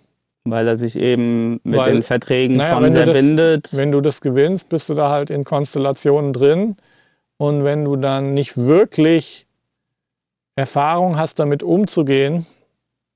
Weil 0.45 0.67
er 0.67 0.77
sich 0.77 0.97
eben 0.97 1.61
mit 1.63 1.77
Weil- 1.77 1.93
den 1.93 2.03
Verträgen 2.03 2.57
naja, 2.57 2.75
schon 2.75 2.83
wenn 2.83 2.91
du 2.91 2.97
sehr 2.97 3.07
das- 3.07 3.17
bindet. 3.19 3.77
Wenn 3.77 3.93
du 3.93 4.01
das 4.01 4.21
gewinnst, 4.21 4.69
bist 4.69 4.89
du 4.89 4.95
da 4.95 5.09
halt 5.09 5.31
in 5.31 5.45
Konstellationen 5.45 6.33
drin. 6.33 6.77
Und 7.39 7.63
wenn 7.65 7.85
du 7.85 7.95
dann 7.97 8.35
nicht 8.35 8.57
wirklich 8.57 9.47
Erfahrung 10.57 11.17
hast, 11.17 11.39
damit 11.39 11.63
umzugehen, 11.63 12.45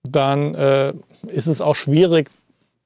dann 0.04 0.54
äh, 0.54 0.92
ist 1.26 1.46
es 1.48 1.60
auch 1.60 1.74
schwierig. 1.74 2.30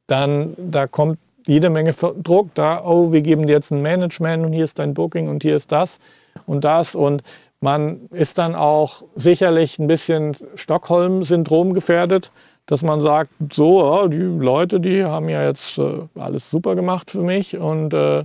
Dann 0.06 0.54
da 0.56 0.86
kommt 0.86 1.18
jede 1.46 1.70
Menge 1.70 1.92
Druck. 1.92 2.54
Da, 2.54 2.82
oh, 2.84 3.12
wir 3.12 3.20
geben 3.22 3.46
dir 3.46 3.52
jetzt 3.52 3.70
ein 3.70 3.82
Management 3.82 4.44
und 4.44 4.52
hier 4.52 4.64
ist 4.64 4.78
dein 4.78 4.94
Booking 4.94 5.28
und 5.28 5.42
hier 5.42 5.54
ist 5.56 5.70
das 5.70 5.98
und 6.46 6.64
das. 6.64 6.94
Und 6.94 7.22
man 7.60 8.06
ist 8.10 8.38
dann 8.38 8.54
auch 8.54 9.02
sicherlich 9.14 9.78
ein 9.78 9.86
bisschen 9.86 10.36
Stockholm-Syndrom 10.54 11.74
gefährdet, 11.74 12.30
dass 12.66 12.82
man 12.82 13.00
sagt, 13.00 13.30
so, 13.52 13.82
ja, 13.82 14.08
die 14.08 14.16
Leute, 14.16 14.80
die 14.80 15.04
haben 15.04 15.28
ja 15.28 15.44
jetzt 15.44 15.78
äh, 15.78 16.02
alles 16.14 16.50
super 16.50 16.74
gemacht 16.74 17.10
für 17.10 17.22
mich 17.22 17.58
und 17.58 17.92
äh, 17.92 18.24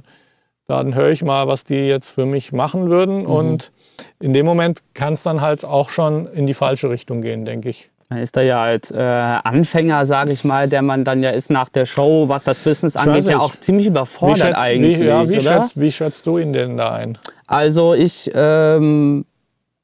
dann 0.67 0.95
höre 0.95 1.09
ich 1.09 1.23
mal, 1.23 1.47
was 1.47 1.63
die 1.63 1.87
jetzt 1.87 2.11
für 2.11 2.25
mich 2.25 2.51
machen 2.51 2.89
würden. 2.89 3.25
Und 3.25 3.71
in 4.19 4.33
dem 4.33 4.45
Moment 4.45 4.81
kann 4.93 5.13
es 5.13 5.23
dann 5.23 5.41
halt 5.41 5.63
auch 5.63 5.89
schon 5.89 6.27
in 6.27 6.47
die 6.47 6.53
falsche 6.53 6.89
Richtung 6.89 7.21
gehen, 7.21 7.45
denke 7.45 7.69
ich. 7.69 7.91
Man 8.09 8.19
ist 8.19 8.37
da 8.37 8.41
ja 8.41 8.61
als 8.61 8.91
äh, 8.91 8.99
Anfänger, 8.99 10.05
sage 10.05 10.31
ich 10.31 10.43
mal, 10.43 10.69
der 10.69 10.83
man 10.83 11.03
dann 11.03 11.23
ja 11.23 11.31
ist 11.31 11.49
nach 11.49 11.69
der 11.69 11.85
Show, 11.85 12.29
was 12.29 12.43
das 12.43 12.59
Business 12.59 12.95
angeht, 12.95 13.25
ja 13.25 13.39
auch 13.39 13.55
ziemlich 13.55 13.85
Wie 13.85 13.89
überfordert 13.89 14.37
schätzt, 14.37 14.59
eigentlich, 14.59 14.99
wie, 14.99 15.05
ja, 15.05 15.27
wie, 15.27 15.41
schätzt, 15.41 15.79
wie 15.79 15.91
schätzt 15.91 16.27
du 16.27 16.37
ihn 16.37 16.53
denn 16.53 16.77
da 16.77 16.93
ein? 16.93 17.17
Also 17.47 17.95
ich 17.95 18.31
ähm, 18.35 19.25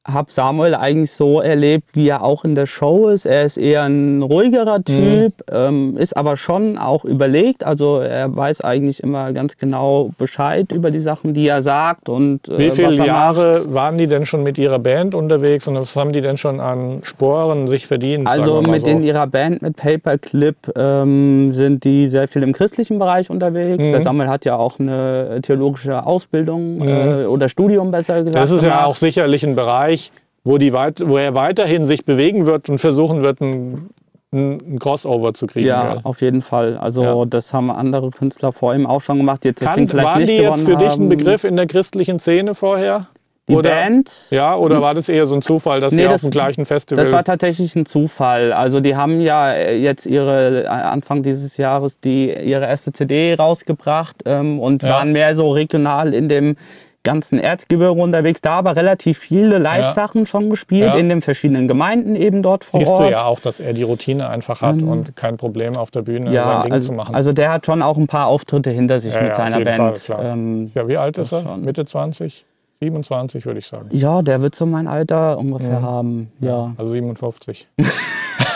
habe 0.06 0.32
Samuel 0.32 0.74
eigentlich 0.74 1.12
so 1.12 1.40
erlebt, 1.40 1.90
wie 1.94 2.08
er 2.08 2.22
auch 2.24 2.44
in 2.44 2.54
der 2.54 2.66
Show 2.66 3.08
ist. 3.08 3.24
Er 3.24 3.44
ist 3.44 3.56
eher 3.56 3.84
ein 3.84 4.20
ruhigerer 4.22 4.82
Typ, 4.82 5.34
ähm, 5.50 5.96
ist 5.96 6.16
aber 6.16 6.36
schon 6.36 6.76
auch 6.76 7.04
überlegt. 7.04 7.64
Also 7.64 7.98
er 7.98 8.34
weiß 8.34 8.62
eigentlich 8.62 9.02
immer 9.02 9.32
ganz 9.32 9.56
genau 9.56 10.10
Bescheid 10.18 10.72
über 10.72 10.90
die 10.90 10.98
Sachen, 10.98 11.34
die 11.34 11.46
er 11.46 11.62
sagt 11.62 12.08
und 12.08 12.48
äh, 12.48 12.58
Wie 12.58 12.70
viele 12.70 13.06
Jahre 13.06 13.60
macht. 13.60 13.74
waren 13.74 13.98
die 13.98 14.08
denn 14.08 14.26
schon 14.26 14.42
mit 14.42 14.58
ihrer 14.58 14.80
Band 14.80 15.14
unterwegs 15.14 15.68
und 15.68 15.76
was 15.76 15.94
haben 15.94 16.12
die 16.12 16.20
denn 16.20 16.36
schon 16.36 16.58
an 16.58 17.00
Sporen 17.02 17.68
sich 17.68 17.86
verdient? 17.86 18.26
Also 18.26 18.60
mit 18.62 18.82
so? 18.82 18.88
in 18.88 19.04
ihrer 19.04 19.26
Band 19.28 19.62
mit 19.62 19.76
Paperclip 19.76 20.56
ähm, 20.76 21.52
sind 21.52 21.84
die 21.84 22.08
sehr 22.08 22.26
viel 22.26 22.42
im 22.42 22.52
christlichen 22.52 22.98
Bereich 22.98 23.30
unterwegs. 23.30 23.84
Mhm. 23.84 23.92
Der 23.92 24.00
Samuel 24.00 24.28
hat 24.28 24.44
ja 24.44 24.56
auch 24.56 24.80
eine 24.80 25.40
theologische 25.42 26.04
Ausbildung 26.04 26.80
äh, 26.82 27.24
oder 27.26 27.48
Studium 27.48 27.90
besser 27.92 28.24
gesagt. 28.24 28.36
Das 28.36 28.50
ist 28.50 28.64
ja 28.64 28.84
auch 28.84 28.96
sicherlich 28.96 29.44
ein 29.44 29.54
Bereich, 29.54 29.91
wo, 30.44 30.58
die 30.58 30.72
weit, 30.72 31.02
wo 31.06 31.16
er 31.18 31.34
weiterhin 31.34 31.84
sich 31.84 32.04
bewegen 32.04 32.46
wird 32.46 32.68
und 32.68 32.78
versuchen 32.78 33.22
wird, 33.22 33.40
ein, 33.40 33.90
ein 34.32 34.78
Crossover 34.78 35.34
zu 35.34 35.46
kriegen. 35.46 35.68
Ja, 35.68 35.92
gell? 35.94 36.00
auf 36.04 36.20
jeden 36.20 36.42
Fall. 36.42 36.76
Also 36.78 37.02
Ja. 37.02 37.24
das 37.26 37.52
haben 37.52 37.70
andere 37.70 38.10
Künstler 38.10 38.52
vor 38.52 38.74
ihm 38.74 38.86
auch 38.86 39.00
schon 39.02 39.18
gemacht. 39.18 39.44
Jetzt 39.44 39.60
Kann, 39.60 39.86
vielleicht 39.86 40.08
waren 40.08 40.24
die 40.24 40.32
jetzt 40.38 40.62
für 40.64 40.76
dich 40.76 40.86
ein 40.88 41.02
haben. 41.02 41.08
Begriff 41.08 41.44
in 41.44 41.56
der 41.56 41.66
christlichen 41.66 42.18
Szene 42.18 42.54
vorher? 42.54 43.06
Die 43.48 43.56
oder, 43.56 43.70
Band? 43.70 44.10
Ja, 44.30 44.54
oder 44.56 44.80
war 44.80 44.94
das 44.94 45.08
eher 45.08 45.26
so 45.26 45.34
ein 45.34 45.42
Zufall, 45.42 45.80
dass 45.80 45.92
Nee, 45.92 46.02
ihr 46.02 46.08
das- 46.08 46.16
auf 46.16 46.20
dem 46.22 46.30
gleichen 46.30 46.64
Festival... 46.64 47.02
Das 47.04 47.12
war 47.12 47.24
tatsächlich 47.24 47.74
ein 47.74 47.86
Zufall. 47.86 48.52
Also 48.52 48.78
die 48.78 48.94
haben 48.94 49.20
ja 49.20 49.50
äh, 49.52 49.76
jetzt 49.78 50.06
ihre 50.06 50.62
äh, 50.62 50.66
Anfang 50.68 51.24
dieses 51.24 51.56
Jahres 51.56 51.98
die 51.98 52.32
ihre 52.32 52.64
erste 52.66 52.92
CD 52.92 53.34
rausgebracht 53.34 54.22
ähm, 54.26 54.60
und 54.60 54.84
Ja. 54.84 54.90
waren 54.90 55.10
mehr 55.12 55.34
so 55.34 55.50
regional 55.50 56.14
in 56.14 56.28
dem 56.28 56.56
ganzen 57.04 57.38
Erzgebirge 57.38 58.00
unterwegs, 58.00 58.40
da 58.40 58.52
aber 58.58 58.76
relativ 58.76 59.18
viele 59.18 59.58
Live-Sachen 59.58 60.26
schon 60.26 60.50
gespielt, 60.50 60.86
Ja. 60.92 60.94
in 60.94 61.08
den 61.08 61.20
verschiedenen 61.22 61.66
Gemeinden 61.68 62.14
eben 62.16 62.42
dort 62.42 62.64
vor 62.64 62.80
Siehst 62.80 62.92
Ort. 62.92 63.06
du 63.06 63.10
ja 63.10 63.24
auch, 63.24 63.40
dass 63.40 63.60
er 63.60 63.72
die 63.72 63.82
Routine 63.82 64.28
einfach 64.28 64.62
hat 64.62 64.80
und 64.82 65.16
kein 65.16 65.36
Problem 65.36 65.76
auf 65.76 65.90
der 65.90 66.02
Bühne 66.02 66.32
Ja, 66.32 66.44
sein 66.44 66.62
Ding 66.64 66.72
also, 66.72 66.86
zu 66.88 66.92
machen. 66.94 67.14
also 67.14 67.32
der 67.32 67.50
hat 67.52 67.66
schon 67.66 67.82
auch 67.82 67.96
ein 67.96 68.06
paar 68.06 68.26
Auftritte 68.28 68.70
hinter 68.70 68.98
sich 68.98 69.14
Ja, 69.14 69.20
mit 69.20 69.28
ja, 69.30 69.34
seiner 69.34 69.60
Band. 69.64 69.98
Fall, 69.98 70.24
ähm, 70.32 70.70
ja, 70.74 70.86
wie 70.88 70.96
alt 70.96 71.18
ist 71.18 71.32
er? 71.32 71.42
schon. 71.42 71.64
Mitte 71.64 71.84
20? 71.84 72.44
27 72.80 73.46
würde 73.46 73.60
ich 73.60 73.66
sagen. 73.68 73.88
ja, 73.92 74.22
der 74.22 74.40
wird 74.42 74.54
so 74.56 74.66
mein 74.66 74.88
Alter 74.88 75.38
ungefähr 75.38 75.82
haben. 75.82 76.32
Ja, 76.40 76.72
Also 76.76 76.90
57. 76.92 77.68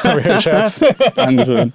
Hab 0.02 0.18
ich. 0.18 0.44
Dankeschön. 1.14 1.72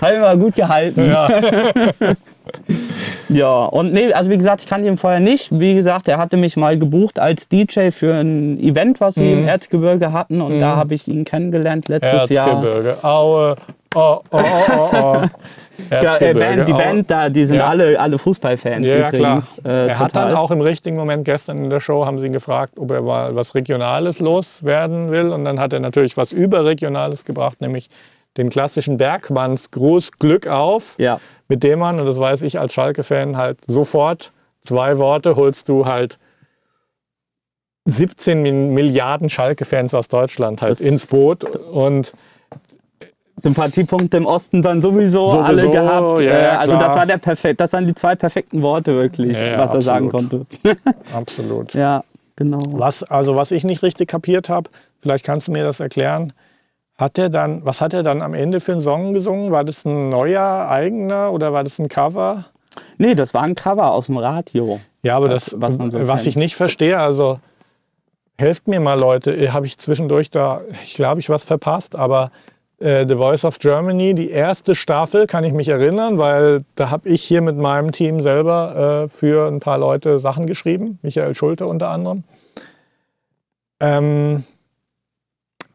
Hat 0.00 0.12
immer 0.14 0.36
gut 0.36 0.54
gehalten. 0.56 1.08
Ja. 1.10 1.28
Ja, 3.28 3.64
und 3.64 3.94
nee, 3.94 4.12
also 4.12 4.28
wie 4.30 4.36
gesagt, 4.36 4.60
ich 4.62 4.66
kannte 4.68 4.88
ihn 4.88 4.98
vorher 4.98 5.20
nicht. 5.20 5.48
Wie 5.58 5.74
gesagt, 5.74 6.06
er 6.08 6.18
hatte 6.18 6.36
mich 6.36 6.56
mal 6.58 6.78
gebucht 6.78 7.18
als 7.18 7.48
DJ 7.48 7.90
für 7.90 8.12
ein 8.14 8.58
Event, 8.60 9.00
was 9.00 9.14
sie 9.14 9.22
Mhm. 9.22 9.38
im 9.44 9.48
Erzgebirge 9.48 10.12
hatten. 10.12 10.42
Und 10.42 10.60
da 10.60 10.76
habe 10.76 10.92
ich 10.94 11.08
ihn 11.08 11.24
kennengelernt 11.24 11.88
letztes 11.88 12.28
Jahr. 12.28 12.48
Erzgebirge. 12.48 12.96
Aue. 13.02 13.54
Oh, 13.94 14.18
oh, 14.32 14.38
oh, 14.38 14.38
oh, 14.70 14.88
oh. 14.92 15.22
Ja, 15.90 15.98
äh, 15.98 16.04
Erzgebirge. 16.04 16.38
Band, 16.38 16.68
die. 16.68 16.72
Band 16.74 17.10
da, 17.10 17.28
die 17.30 17.46
sind 17.46 17.56
Ja. 17.56 17.68
alle, 17.68 17.98
alle 17.98 18.18
Fußballfans 18.18 18.86
Ja, 18.86 18.96
ja, 18.96 19.10
klar. 19.10 19.38
übrigens. 19.38 19.58
Äh, 19.64 19.88
er 19.88 19.98
hat 19.98 20.14
dann 20.14 20.28
total. 20.28 20.36
auch 20.36 20.50
im 20.50 20.60
richtigen 20.60 20.96
Moment 20.96 21.24
gestern 21.24 21.64
in 21.64 21.70
der 21.70 21.80
Show, 21.80 22.04
haben 22.04 22.18
sie 22.18 22.26
ihn 22.26 22.32
gefragt, 22.34 22.74
ob 22.78 22.90
er 22.90 23.00
mal 23.00 23.34
was 23.34 23.54
Regionales 23.54 24.20
loswerden 24.20 25.10
will. 25.10 25.30
Und 25.30 25.44
dann 25.46 25.58
hat 25.58 25.72
er 25.72 25.80
natürlich 25.80 26.16
was 26.18 26.32
Überregionales 26.32 27.24
gebracht, 27.24 27.60
nämlich 27.62 27.88
den 28.36 28.48
klassischen 28.50 28.96
Bergmannsgruß 28.96 30.12
Glück 30.18 30.46
auf, 30.46 30.94
Ja. 30.98 31.20
mit 31.48 31.62
dem 31.62 31.78
man, 31.80 32.00
und 32.00 32.06
das 32.06 32.18
weiß 32.18 32.42
ich 32.42 32.58
als 32.58 32.72
Schalke-Fan, 32.74 33.36
halt 33.36 33.58
sofort 33.66 34.32
zwei 34.62 34.98
Worte 34.98 35.36
holst 35.36 35.68
du 35.68 35.86
halt 35.86 36.18
17 37.84 38.42
Mi- 38.42 38.52
Milliarden 38.52 39.28
Schalke-Fans 39.28 39.92
aus 39.94 40.08
Deutschland 40.08 40.62
halt 40.62 40.72
Das- 40.72 40.80
ins 40.80 41.06
Boot. 41.06 41.44
Und 41.44 42.12
Sympathiepunkte 43.42 44.18
im 44.18 44.26
Osten 44.26 44.62
dann 44.62 44.80
sowieso, 44.82 45.26
Sowieso, 45.26 45.40
alle 45.42 45.70
gehabt. 45.70 46.20
ja, 46.20 46.30
Äh, 46.32 46.42
ja, 46.44 46.58
also 46.60 46.76
das 46.76 46.94
war 46.94 47.06
der 47.06 47.18
perfekt, 47.18 47.60
das 47.60 47.72
waren 47.72 47.86
die 47.86 47.94
zwei 47.94 48.14
perfekten 48.14 48.62
Worte 48.62 48.94
wirklich, 48.94 49.38
Ja, 49.40 49.46
ja, 49.46 49.58
was 49.58 49.74
er 49.74 49.82
sagen 49.82 50.10
konnte. 50.10 50.46
absolut. 51.12 51.74
ja, 51.74 52.04
genau. 52.36 52.60
Was, 52.68 53.02
also 53.02 53.34
was 53.34 53.50
ich 53.50 53.64
nicht 53.64 53.82
richtig 53.82 54.08
kapiert 54.08 54.48
habe, 54.48 54.70
vielleicht 55.00 55.24
kannst 55.24 55.48
du 55.48 55.52
mir 55.52 55.64
das 55.64 55.80
erklären. 55.80 56.32
Hat 56.98 57.18
er 57.18 57.30
dann, 57.30 57.64
was 57.64 57.80
hat 57.80 57.94
er 57.94 58.02
dann 58.02 58.22
am 58.22 58.34
Ende 58.34 58.60
für 58.60 58.72
einen 58.72 58.82
Song 58.82 59.14
gesungen? 59.14 59.50
War 59.50 59.64
das 59.64 59.84
ein 59.84 60.08
neuer, 60.10 60.68
eigener 60.68 61.32
oder 61.32 61.52
war 61.52 61.64
das 61.64 61.78
ein 61.78 61.88
Cover? 61.88 62.44
Nee, 62.98 63.14
das 63.14 63.34
war 63.34 63.42
ein 63.42 63.54
Cover 63.54 63.92
aus 63.92 64.06
dem 64.06 64.18
Radio. 64.18 64.80
Ja, 65.02 65.16
aber 65.16 65.28
Das, 65.28 65.46
das, 65.46 65.60
was 65.60 65.74
so 65.74 66.06
was 66.08 66.26
ich 66.26 66.36
nicht 66.36 66.54
verstehe, 66.54 66.98
also 66.98 67.38
helft 68.38 68.68
mir 68.68 68.80
mal 68.80 68.98
Leute, 68.98 69.52
habe 69.52 69.66
ich 69.66 69.78
zwischendurch 69.78 70.30
da, 70.30 70.62
ich 70.82 70.94
glaube, 70.94 71.20
ich 71.20 71.28
was 71.28 71.42
verpasst, 71.42 71.96
aber 71.96 72.30
äh, 72.78 73.06
The 73.06 73.16
Voice 73.16 73.44
of 73.44 73.58
Germany, 73.58 74.14
die 74.14 74.30
erste 74.30 74.74
Staffel, 74.74 75.26
kann 75.26 75.44
ich 75.44 75.52
mich 75.52 75.68
erinnern, 75.68 76.18
weil 76.18 76.60
da 76.74 76.90
habe 76.90 77.08
ich 77.08 77.22
hier 77.22 77.40
mit 77.40 77.56
meinem 77.56 77.92
Team 77.92 78.20
selber 78.20 79.04
äh, 79.04 79.08
für 79.08 79.48
ein 79.48 79.60
paar 79.60 79.78
Leute 79.78 80.18
Sachen 80.18 80.46
geschrieben, 80.46 80.98
Michael 81.02 81.34
Schulte 81.34 81.66
unter 81.66 81.88
anderem. 81.88 82.24
Ähm, 83.80 84.44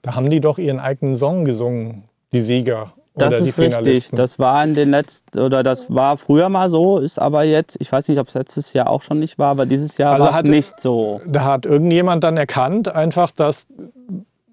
da 0.01 0.15
haben 0.15 0.29
die 0.29 0.39
doch 0.39 0.57
ihren 0.57 0.79
eigenen 0.79 1.15
Song 1.15 1.45
gesungen, 1.45 2.03
die 2.31 2.41
Sieger 2.41 2.93
Das 3.15 3.27
oder 3.27 3.41
die 3.41 3.49
ist 3.49 3.57
richtig. 3.57 3.75
Finalisten. 3.75 4.15
Das 4.15 4.39
war 4.39 4.63
in 4.63 4.73
den 4.73 4.91
letzten, 4.91 5.39
oder 5.39 5.63
das 5.63 5.93
war 5.93 6.17
früher 6.17 6.49
mal 6.49 6.69
so, 6.69 6.99
ist 6.99 7.19
aber 7.19 7.43
jetzt, 7.43 7.77
ich 7.79 7.91
weiß 7.91 8.07
nicht, 8.07 8.19
ob 8.19 8.27
es 8.27 8.33
letztes 8.33 8.73
Jahr 8.73 8.89
auch 8.89 9.01
schon 9.01 9.19
nicht 9.19 9.37
war, 9.39 9.49
aber 9.51 9.65
dieses 9.65 9.97
Jahr 9.97 10.13
Also 10.13 10.25
war 10.25 10.37
es 10.37 10.43
nicht 10.43 10.79
so. 10.79 11.21
da 11.25 11.43
hat 11.43 11.65
irgendjemand 11.65 12.23
dann 12.23 12.37
erkannt, 12.37 12.87
einfach, 12.93 13.31
dass 13.31 13.67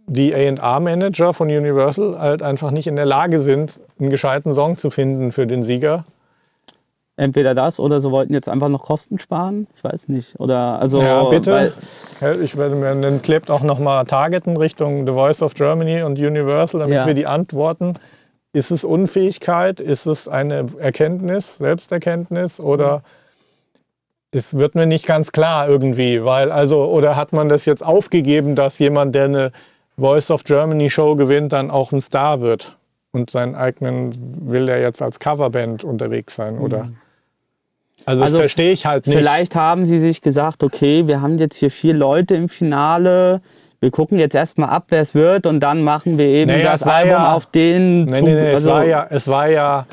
die 0.06 0.34
A&R-Manager 0.34 1.32
von 1.32 1.48
Universal 1.48 2.18
halt 2.18 2.42
einfach 2.42 2.70
nicht 2.70 2.86
in 2.86 2.96
der 2.96 3.06
Lage 3.06 3.40
sind, 3.40 3.80
einen 3.98 4.10
gescheiten 4.10 4.52
Song 4.52 4.76
zu 4.76 4.90
finden 4.90 5.32
für 5.32 5.46
den 5.46 5.62
Sieger. 5.62 6.04
Entweder 7.16 7.54
das 7.54 7.78
oder 7.78 8.00
sie 8.00 8.10
wollten 8.10 8.32
jetzt 8.32 8.48
einfach 8.48 8.68
noch 8.68 8.82
Kosten 8.86 9.20
sparen. 9.20 9.68
Ich 9.76 9.84
weiß 9.84 10.08
nicht. 10.08 10.38
Oder 10.40 10.80
also 10.80 11.00
ja, 11.00 11.22
bitte. 11.24 11.72
Ich 12.42 12.56
werde 12.56 12.74
mir 12.74 12.92
dann 12.94 13.22
klebt 13.22 13.50
auch 13.52 13.62
nochmal 13.62 14.04
targeten 14.04 14.56
Richtung 14.56 15.06
The 15.06 15.12
Voice 15.12 15.40
of 15.40 15.54
Germany 15.54 16.02
und 16.02 16.18
Universal, 16.18 16.80
damit 16.80 16.94
Ja. 16.94 17.06
wir 17.06 17.14
die 17.14 17.26
antworten. 17.26 17.94
Ist 18.52 18.72
es 18.72 18.84
Unfähigkeit? 18.84 19.78
Ist 19.80 20.06
es 20.06 20.26
eine 20.26 20.66
Erkenntnis, 20.78 21.58
Selbsterkenntnis 21.58 22.58
oder 22.58 23.02
es 24.32 24.58
wird 24.58 24.74
mir 24.74 24.86
nicht 24.86 25.06
ganz 25.06 25.30
klar 25.30 25.68
irgendwie, 25.68 26.24
weil 26.24 26.50
also 26.50 26.84
oder 26.86 27.14
hat 27.14 27.32
man 27.32 27.48
das 27.48 27.64
jetzt 27.64 27.84
aufgegeben, 27.84 28.56
dass 28.56 28.80
jemand, 28.80 29.14
der 29.14 29.26
eine 29.26 29.52
Voice 29.96 30.32
of 30.32 30.42
Germany 30.42 30.90
Show 30.90 31.14
gewinnt, 31.14 31.52
dann 31.52 31.70
auch 31.70 31.92
ein 31.92 32.00
Star 32.00 32.40
wird 32.40 32.76
und 33.12 33.30
seinen 33.30 33.54
eigenen 33.54 34.12
will 34.50 34.68
er 34.68 34.80
jetzt 34.80 35.00
als 35.00 35.20
Coverband 35.20 35.84
unterwegs 35.84 36.34
sein 36.34 36.58
oder? 36.58 36.78
Also, 36.78 36.90
Also 38.06 38.22
das 38.22 38.32
verstehe 38.32 38.72
ich 38.72 38.86
halt 38.86 39.06
nicht. 39.06 39.16
Vielleicht 39.16 39.54
haben 39.56 39.84
sie 39.86 40.00
sich 40.00 40.20
gesagt, 40.20 40.62
okay, 40.62 41.06
wir 41.06 41.20
haben 41.20 41.38
jetzt 41.38 41.56
hier 41.56 41.70
vier 41.70 41.94
Leute 41.94 42.34
im 42.34 42.48
Finale. 42.48 43.40
Wir 43.80 43.90
gucken 43.90 44.18
jetzt 44.18 44.34
erstmal 44.34 44.70
ab, 44.70 44.84
wer 44.88 45.00
es 45.02 45.14
wird 45.14 45.46
und 45.46 45.60
dann 45.60 45.82
machen 45.82 46.16
wir 46.18 46.26
eben 46.26 46.50
Naja, 46.50 46.72
das 46.72 46.82
Album 46.84 47.10
ja- 47.10 47.32
auf 47.34 47.46
den 47.46 48.04
Nee, 48.06 48.14
Zug- 48.14 48.26
nee, 48.26 48.34
nee, 48.34 48.54
also, 48.54 48.68
es, 48.70 48.74
war 48.74 48.84
ja, 48.86 49.06
es, 49.10 49.28
war 49.28 49.48
ja, 49.48 49.86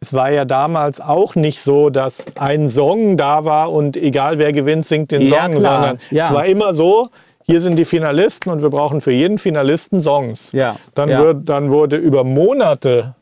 es 0.00 0.12
war 0.12 0.30
ja 0.30 0.44
damals 0.44 1.00
auch 1.00 1.34
nicht 1.34 1.60
so, 1.60 1.90
dass 1.90 2.24
ein 2.38 2.68
Song 2.68 3.16
da 3.16 3.44
war 3.44 3.72
und 3.72 3.96
egal 3.96 4.38
wer 4.38 4.52
gewinnt, 4.52 4.86
singt 4.86 5.10
den 5.10 5.22
Ja, 5.22 5.44
Song, 5.44 5.58
klar, 5.58 5.74
sondern 5.82 5.98
ja. 6.10 6.24
es 6.26 6.32
war 6.32 6.44
immer 6.46 6.74
so, 6.74 7.08
hier 7.46 7.60
sind 7.60 7.76
die 7.76 7.84
Finalisten 7.84 8.50
und 8.52 8.62
wir 8.62 8.70
brauchen 8.70 9.00
für 9.00 9.12
jeden 9.12 9.38
Finalisten 9.38 10.00
Songs. 10.00 10.50
Ja. 10.52 10.76
Dann. 10.94 11.08
Wird, 11.10 11.48
dann 11.48 11.70
wurde 11.70 11.96
über 11.96 12.24
Monate, 12.24 13.14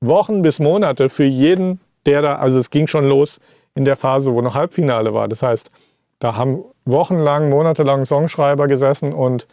Wochen 0.00 0.42
bis 0.42 0.58
Monate 0.58 1.08
für 1.08 1.24
jeden, 1.24 1.80
der 2.06 2.20
da, 2.22 2.34
also 2.36 2.58
es 2.58 2.68
ging 2.70 2.86
schon 2.86 3.04
los 3.04 3.40
in 3.74 3.84
der 3.84 3.96
Phase, 3.96 4.32
wo 4.34 4.40
noch 4.40 4.54
Halbfinale 4.54 5.14
war. 5.14 5.28
Das 5.28 5.42
heißt, 5.42 5.70
da 6.18 6.36
haben 6.36 6.64
wochenlang, 6.84 7.50
monatelang 7.50 8.06
Songschreiber 8.06 8.66
gesessen 8.66 9.12
und 9.12 9.46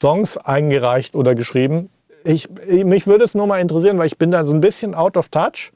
Songs 0.00 0.36
eingereicht 0.36 1.14
oder 1.14 1.34
geschrieben. 1.34 1.90
Ich, 2.24 2.48
mich 2.68 3.06
würde 3.06 3.24
es 3.24 3.34
nur 3.34 3.46
mal 3.46 3.60
interessieren, 3.60 3.98
weil 3.98 4.06
ich 4.06 4.18
bin 4.18 4.30
da 4.30 4.44
so 4.44 4.52
ein 4.52 4.60
bisschen 4.60 4.94
out 4.94 5.16
of 5.16 5.28
touch. 5.28 5.72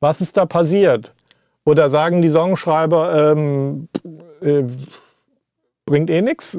Was 0.00 0.20
ist 0.20 0.36
da 0.36 0.46
passiert? 0.46 1.14
Oder 1.64 1.88
sagen 1.90 2.22
die 2.22 2.28
Songschreiber, 2.28 3.32
ähm, 3.32 3.88
äh, 4.40 4.64
bringt 5.86 6.10
eh 6.10 6.22
nichts? 6.22 6.58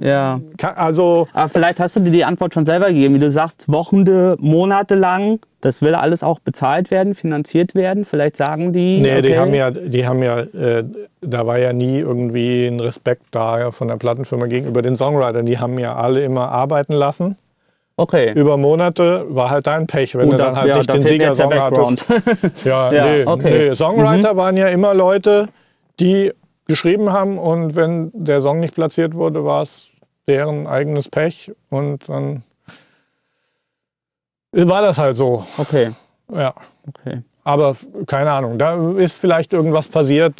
Ja. 0.00 0.40
Also, 0.76 1.26
Aber 1.32 1.48
vielleicht 1.48 1.80
hast 1.80 1.96
du 1.96 2.00
dir 2.00 2.12
die 2.12 2.24
Antwort 2.24 2.54
schon 2.54 2.64
selber 2.64 2.88
gegeben, 2.88 3.14
wie 3.14 3.18
du 3.18 3.30
sagst, 3.30 3.70
Wochende, 3.70 4.36
Monate 4.38 4.94
lang, 4.94 5.40
das 5.64 5.80
will 5.80 5.94
alles 5.94 6.22
auch 6.22 6.40
bezahlt 6.40 6.90
werden, 6.90 7.14
finanziert 7.14 7.74
werden. 7.74 8.04
Vielleicht 8.04 8.36
sagen 8.36 8.72
die. 8.72 9.00
nee, 9.00 9.22
die 9.22 9.30
okay, 9.30 9.38
haben 9.38 9.54
ja, 9.54 9.70
die 9.70 10.06
haben 10.06 10.22
ja, 10.22 10.40
äh, 10.40 10.84
da 11.22 11.46
war 11.46 11.58
ja 11.58 11.72
nie 11.72 12.00
irgendwie 12.00 12.66
ein 12.66 12.80
Respekt 12.80 13.22
da 13.30 13.70
von 13.70 13.88
der 13.88 13.96
Plattenfirma 13.96 14.46
gegenüber 14.46 14.82
den 14.82 14.94
Songwritern. 14.96 15.46
Die 15.46 15.58
haben 15.58 15.78
ja 15.78 15.96
alle 15.96 16.22
immer 16.22 16.50
arbeiten 16.50 16.92
lassen. 16.92 17.36
Okay. 17.96 18.32
Über 18.34 18.56
Monate 18.58 19.24
war 19.28 19.48
halt 19.48 19.66
dein 19.66 19.86
Pech, 19.86 20.14
wenn 20.16 20.24
Gut, 20.28 20.34
du 20.34 20.36
dann 20.38 20.54
da- 20.54 20.60
halt 20.60 20.68
ja, 20.68 20.76
nicht 20.78 20.90
da 20.90 20.94
den 20.94 21.02
Siegersong 21.02 21.54
hattest. 21.54 22.06
Ja, 22.64 22.92
Ja, 22.92 23.06
nee, 23.06 23.24
okay. 23.24 23.68
nee. 23.70 23.74
Songwriter 23.74 24.36
waren 24.36 24.56
ja 24.58 24.66
immer 24.68 24.92
Leute, 24.92 25.46
die 25.98 26.32
geschrieben 26.66 27.12
haben 27.12 27.38
und 27.38 27.74
wenn 27.74 28.10
der 28.12 28.40
Song 28.42 28.60
nicht 28.60 28.74
platziert 28.74 29.14
wurde, 29.14 29.44
war 29.44 29.62
es 29.62 29.88
deren 30.28 30.66
eigenes 30.66 31.08
Pech 31.08 31.52
und 31.70 32.08
dann 32.08 32.42
war 34.54 34.82
das 34.82 34.98
halt 34.98 35.16
so. 35.16 35.44
Okay. 35.58 35.90
Ja. 36.32 36.54
Okay. 36.88 37.22
Aber 37.44 37.76
keine 38.06 38.30
Ahnung, 38.30 38.58
da 38.58 38.92
ist 38.92 39.18
vielleicht 39.18 39.52
irgendwas 39.52 39.88
passiert, 39.88 40.34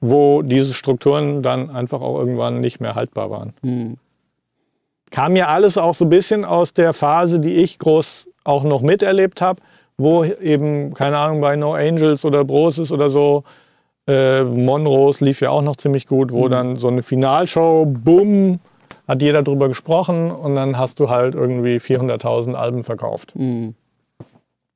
wo 0.00 0.42
diese 0.42 0.72
Strukturen 0.74 1.42
dann 1.42 1.70
einfach 1.70 2.00
auch 2.00 2.18
irgendwann 2.18 2.60
nicht 2.60 2.80
mehr 2.80 2.94
haltbar 2.94 3.30
waren. 3.30 3.54
Hm. 3.62 3.96
Kam 5.10 5.36
ja 5.36 5.46
alles 5.46 5.78
auch 5.78 5.94
so 5.94 6.06
ein 6.06 6.08
bisschen 6.08 6.44
aus 6.44 6.72
der 6.72 6.92
Phase, 6.92 7.38
die 7.38 7.54
ich 7.54 7.78
groß 7.78 8.28
auch 8.42 8.64
noch 8.64 8.82
miterlebt 8.82 9.40
habe, 9.40 9.62
wo 9.96 10.24
eben, 10.24 10.92
keine 10.92 11.18
Ahnung, 11.18 11.40
bei 11.40 11.54
No 11.56 11.74
Angels 11.74 12.24
oder 12.24 12.44
Brosis 12.44 12.90
oder 12.90 13.08
so, 13.08 13.44
äh, 14.06 14.42
Monrose 14.42 15.24
lief 15.24 15.40
ja 15.40 15.50
auch 15.50 15.62
noch 15.62 15.76
ziemlich 15.76 16.06
gut, 16.06 16.32
wo 16.32 16.48
dann 16.48 16.76
so 16.76 16.88
eine 16.88 17.02
Finalshow, 17.02 17.86
bumm, 17.86 18.58
hat 19.06 19.20
jeder 19.22 19.42
drüber 19.42 19.68
gesprochen 19.68 20.30
und 20.30 20.54
dann 20.54 20.78
hast 20.78 20.98
du 21.00 21.10
halt 21.10 21.34
irgendwie 21.34 21.76
400.000 21.76 22.54
Alben 22.54 22.82
verkauft. 22.82 23.34
Hm. 23.34 23.74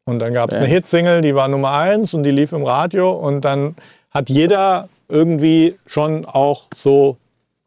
Und 0.05 0.19
dann 0.21 0.33
gab 0.33 0.51
es 0.51 0.57
Ja. 0.57 0.63
eine 0.63 0.71
Hitsingle, 0.71 1.21
die 1.21 1.35
war 1.35 1.49
Nummer 1.49 1.73
eins 1.73 2.15
und 2.15 2.23
die 2.23 2.31
lief 2.31 2.53
im 2.53 2.65
Radio 2.65 3.11
und 3.11 3.43
dann 3.43 3.77
hat 4.11 4.31
jeder 4.31 4.89
irgendwie 5.09 5.77
schon 5.87 6.25
auch 6.25 6.65
so 6.75 7.17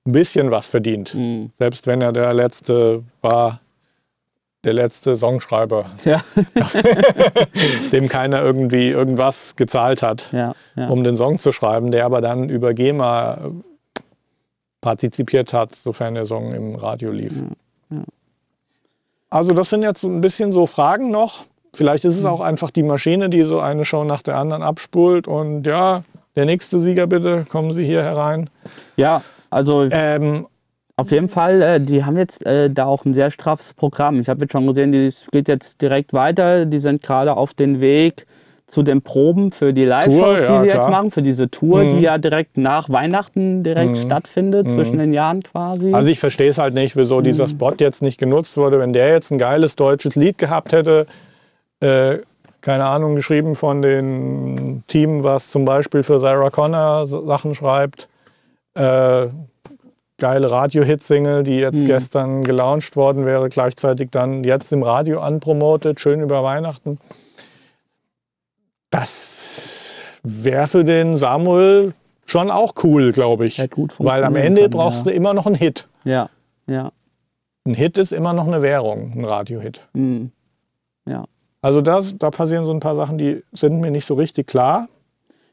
ein 0.07 0.13
bisschen 0.13 0.49
was 0.51 0.67
verdient. 0.67 1.09
Hm. 1.13 1.51
Selbst 1.59 1.85
wenn 1.87 2.01
er 2.01 2.11
der 2.11 2.33
letzte 2.33 3.03
war, 3.21 3.59
der 4.63 4.73
letzte 4.73 5.15
Songschreiber, 5.15 5.85
Ja. 6.05 6.23
dem 7.91 8.07
keiner 8.09 8.41
irgendwie 8.41 8.89
irgendwas 8.89 9.55
gezahlt 9.55 10.01
hat, 10.03 10.29
ja. 10.31 10.53
Ja. 10.75 10.87
um 10.89 11.03
den 11.03 11.17
Song 11.17 11.39
zu 11.39 11.51
schreiben, 11.51 11.91
der 11.91 12.05
aber 12.05 12.21
dann 12.21 12.49
über 12.49 12.73
GEMA 12.73 13.39
partizipiert 14.81 15.53
hat, 15.53 15.75
sofern 15.75 16.15
der 16.15 16.25
Song 16.25 16.51
im 16.51 16.75
Radio 16.75 17.11
lief. 17.11 17.41
Also 19.29 19.53
das 19.53 19.69
sind 19.69 19.83
jetzt 19.83 20.01
so 20.01 20.09
ein 20.09 20.21
bisschen 20.21 20.51
so 20.51 20.65
Fragen 20.65 21.11
noch. 21.11 21.45
Vielleicht 21.73 22.03
ist 22.03 22.17
es 22.17 22.25
auch 22.25 22.41
einfach 22.41 22.69
die 22.69 22.83
Maschine, 22.83 23.29
die 23.29 23.43
so 23.43 23.59
eine 23.61 23.85
Show 23.85 24.03
nach 24.03 24.21
der 24.21 24.37
anderen 24.37 24.61
abspult 24.61 25.27
und 25.27 25.65
ja, 25.65 26.03
der 26.35 26.45
nächste 26.45 26.81
Sieger 26.81 27.07
bitte, 27.07 27.45
kommen 27.47 27.71
Sie 27.71 27.85
hier 27.85 28.03
herein. 28.03 28.49
ja, 28.97 29.21
also 29.49 29.87
Ähm, 29.89 30.47
Auf 30.97 31.11
jeden 31.11 31.29
Fall, 31.29 31.61
äh, 31.61 31.79
die 31.79 32.03
haben 32.03 32.17
jetzt 32.17 32.45
äh, 32.45 32.69
da 32.69 32.85
auch 32.85 33.05
ein 33.05 33.13
sehr 33.13 33.31
straffes 33.31 33.73
Programm. 33.73 34.19
Ich 34.19 34.27
habe 34.29 34.41
jetzt 34.41 34.51
schon 34.51 34.67
gesehen, 34.67 34.91
die 34.91 35.07
es 35.07 35.25
geht 35.31 35.47
jetzt 35.47 35.81
direkt 35.81 36.13
weiter. 36.13 36.65
Die 36.65 36.79
sind 36.79 37.01
gerade 37.01 37.35
auf 37.37 37.53
dem 37.53 37.79
Weg 37.79 38.25
zu 38.71 38.83
den 38.83 39.01
Proben 39.01 39.51
für 39.51 39.73
die 39.73 39.85
Live-Shows, 39.85 40.39
die 40.39 40.45
ja, 40.45 40.61
sie 40.61 40.67
jetzt 40.67 40.75
klar. 40.79 40.89
machen, 40.89 41.11
für 41.11 41.21
diese 41.21 41.49
Tour, 41.49 41.83
Mhm. 41.83 41.89
die 41.89 42.01
ja 42.01 42.17
direkt 42.17 42.57
nach 42.57 42.89
Weihnachten 42.89 43.63
direkt 43.63 43.97
stattfindet, 43.97 44.69
zwischen 44.69 44.97
den 44.97 45.13
Jahren 45.13 45.43
quasi. 45.43 45.93
Also 45.93 46.09
ich 46.09 46.19
verstehe 46.19 46.49
es 46.49 46.57
halt 46.57 46.73
nicht, 46.73 46.95
wieso 46.95 47.21
dieser 47.21 47.47
Spot 47.47 47.73
jetzt 47.77 48.01
nicht 48.01 48.17
genutzt 48.17 48.57
wurde. 48.57 48.79
Wenn 48.79 48.93
der 48.93 49.09
jetzt 49.09 49.31
ein 49.31 49.37
geiles 49.37 49.75
deutsches 49.75 50.15
Lied 50.15 50.37
gehabt 50.37 50.71
hätte, 50.71 51.05
äh, 51.81 52.17
keine 52.61 52.85
Ahnung, 52.85 53.15
geschrieben 53.15 53.55
von 53.55 53.81
dem 53.81 54.83
Team, 54.87 55.23
was 55.23 55.49
zum 55.49 55.65
Beispiel 55.65 56.03
für 56.03 56.19
Sarah 56.19 56.49
Connor 56.51 57.07
Sachen 57.07 57.55
schreibt, 57.55 58.07
äh, 58.75 59.27
geile 60.19 60.51
Radio-Hit-Single, 60.51 61.41
die 61.43 61.57
jetzt 61.57 61.83
gestern 61.83 62.43
gelauncht 62.43 62.95
worden 62.95 63.25
wäre, 63.25 63.49
gleichzeitig 63.49 64.09
dann 64.11 64.43
jetzt 64.43 64.71
im 64.71 64.83
Radio 64.83 65.19
anpromotet, 65.19 65.99
schön 65.99 66.21
über 66.21 66.43
Weihnachten. 66.43 66.99
Das 68.91 69.89
wäre 70.23 70.67
für 70.67 70.83
den 70.83 71.17
Samuel 71.17 71.93
schon 72.25 72.51
auch 72.51 72.73
cool, 72.83 73.11
glaube 73.11 73.47
ich. 73.47 73.57
Hätte 73.57 73.75
gut 73.75 73.95
Weil 73.97 74.23
am 74.23 74.35
Ende 74.35 74.61
können, 74.61 74.71
brauchst 74.73 75.05
ja. 75.05 75.11
du 75.11 75.17
immer 75.17 75.33
noch 75.33 75.47
einen 75.47 75.55
Hit. 75.55 75.87
ja, 76.03 76.29
ja. 76.67 76.91
Ein 77.65 77.75
Hit 77.75 77.97
ist 77.99 78.11
immer 78.11 78.33
noch 78.33 78.47
eine 78.47 78.63
Währung, 78.63 79.13
ein 79.15 79.23
Radio-Hit. 79.25 79.81
Mhm. 79.93 80.31
Ja. 81.07 81.25
Also 81.61 81.81
das, 81.81 82.15
da 82.17 82.31
passieren 82.31 82.65
so 82.65 82.71
ein 82.71 82.79
paar 82.79 82.95
Sachen, 82.95 83.19
die 83.19 83.43
sind 83.53 83.79
mir 83.81 83.91
nicht 83.91 84.05
so 84.07 84.15
richtig 84.15 84.47
klar. 84.47 84.87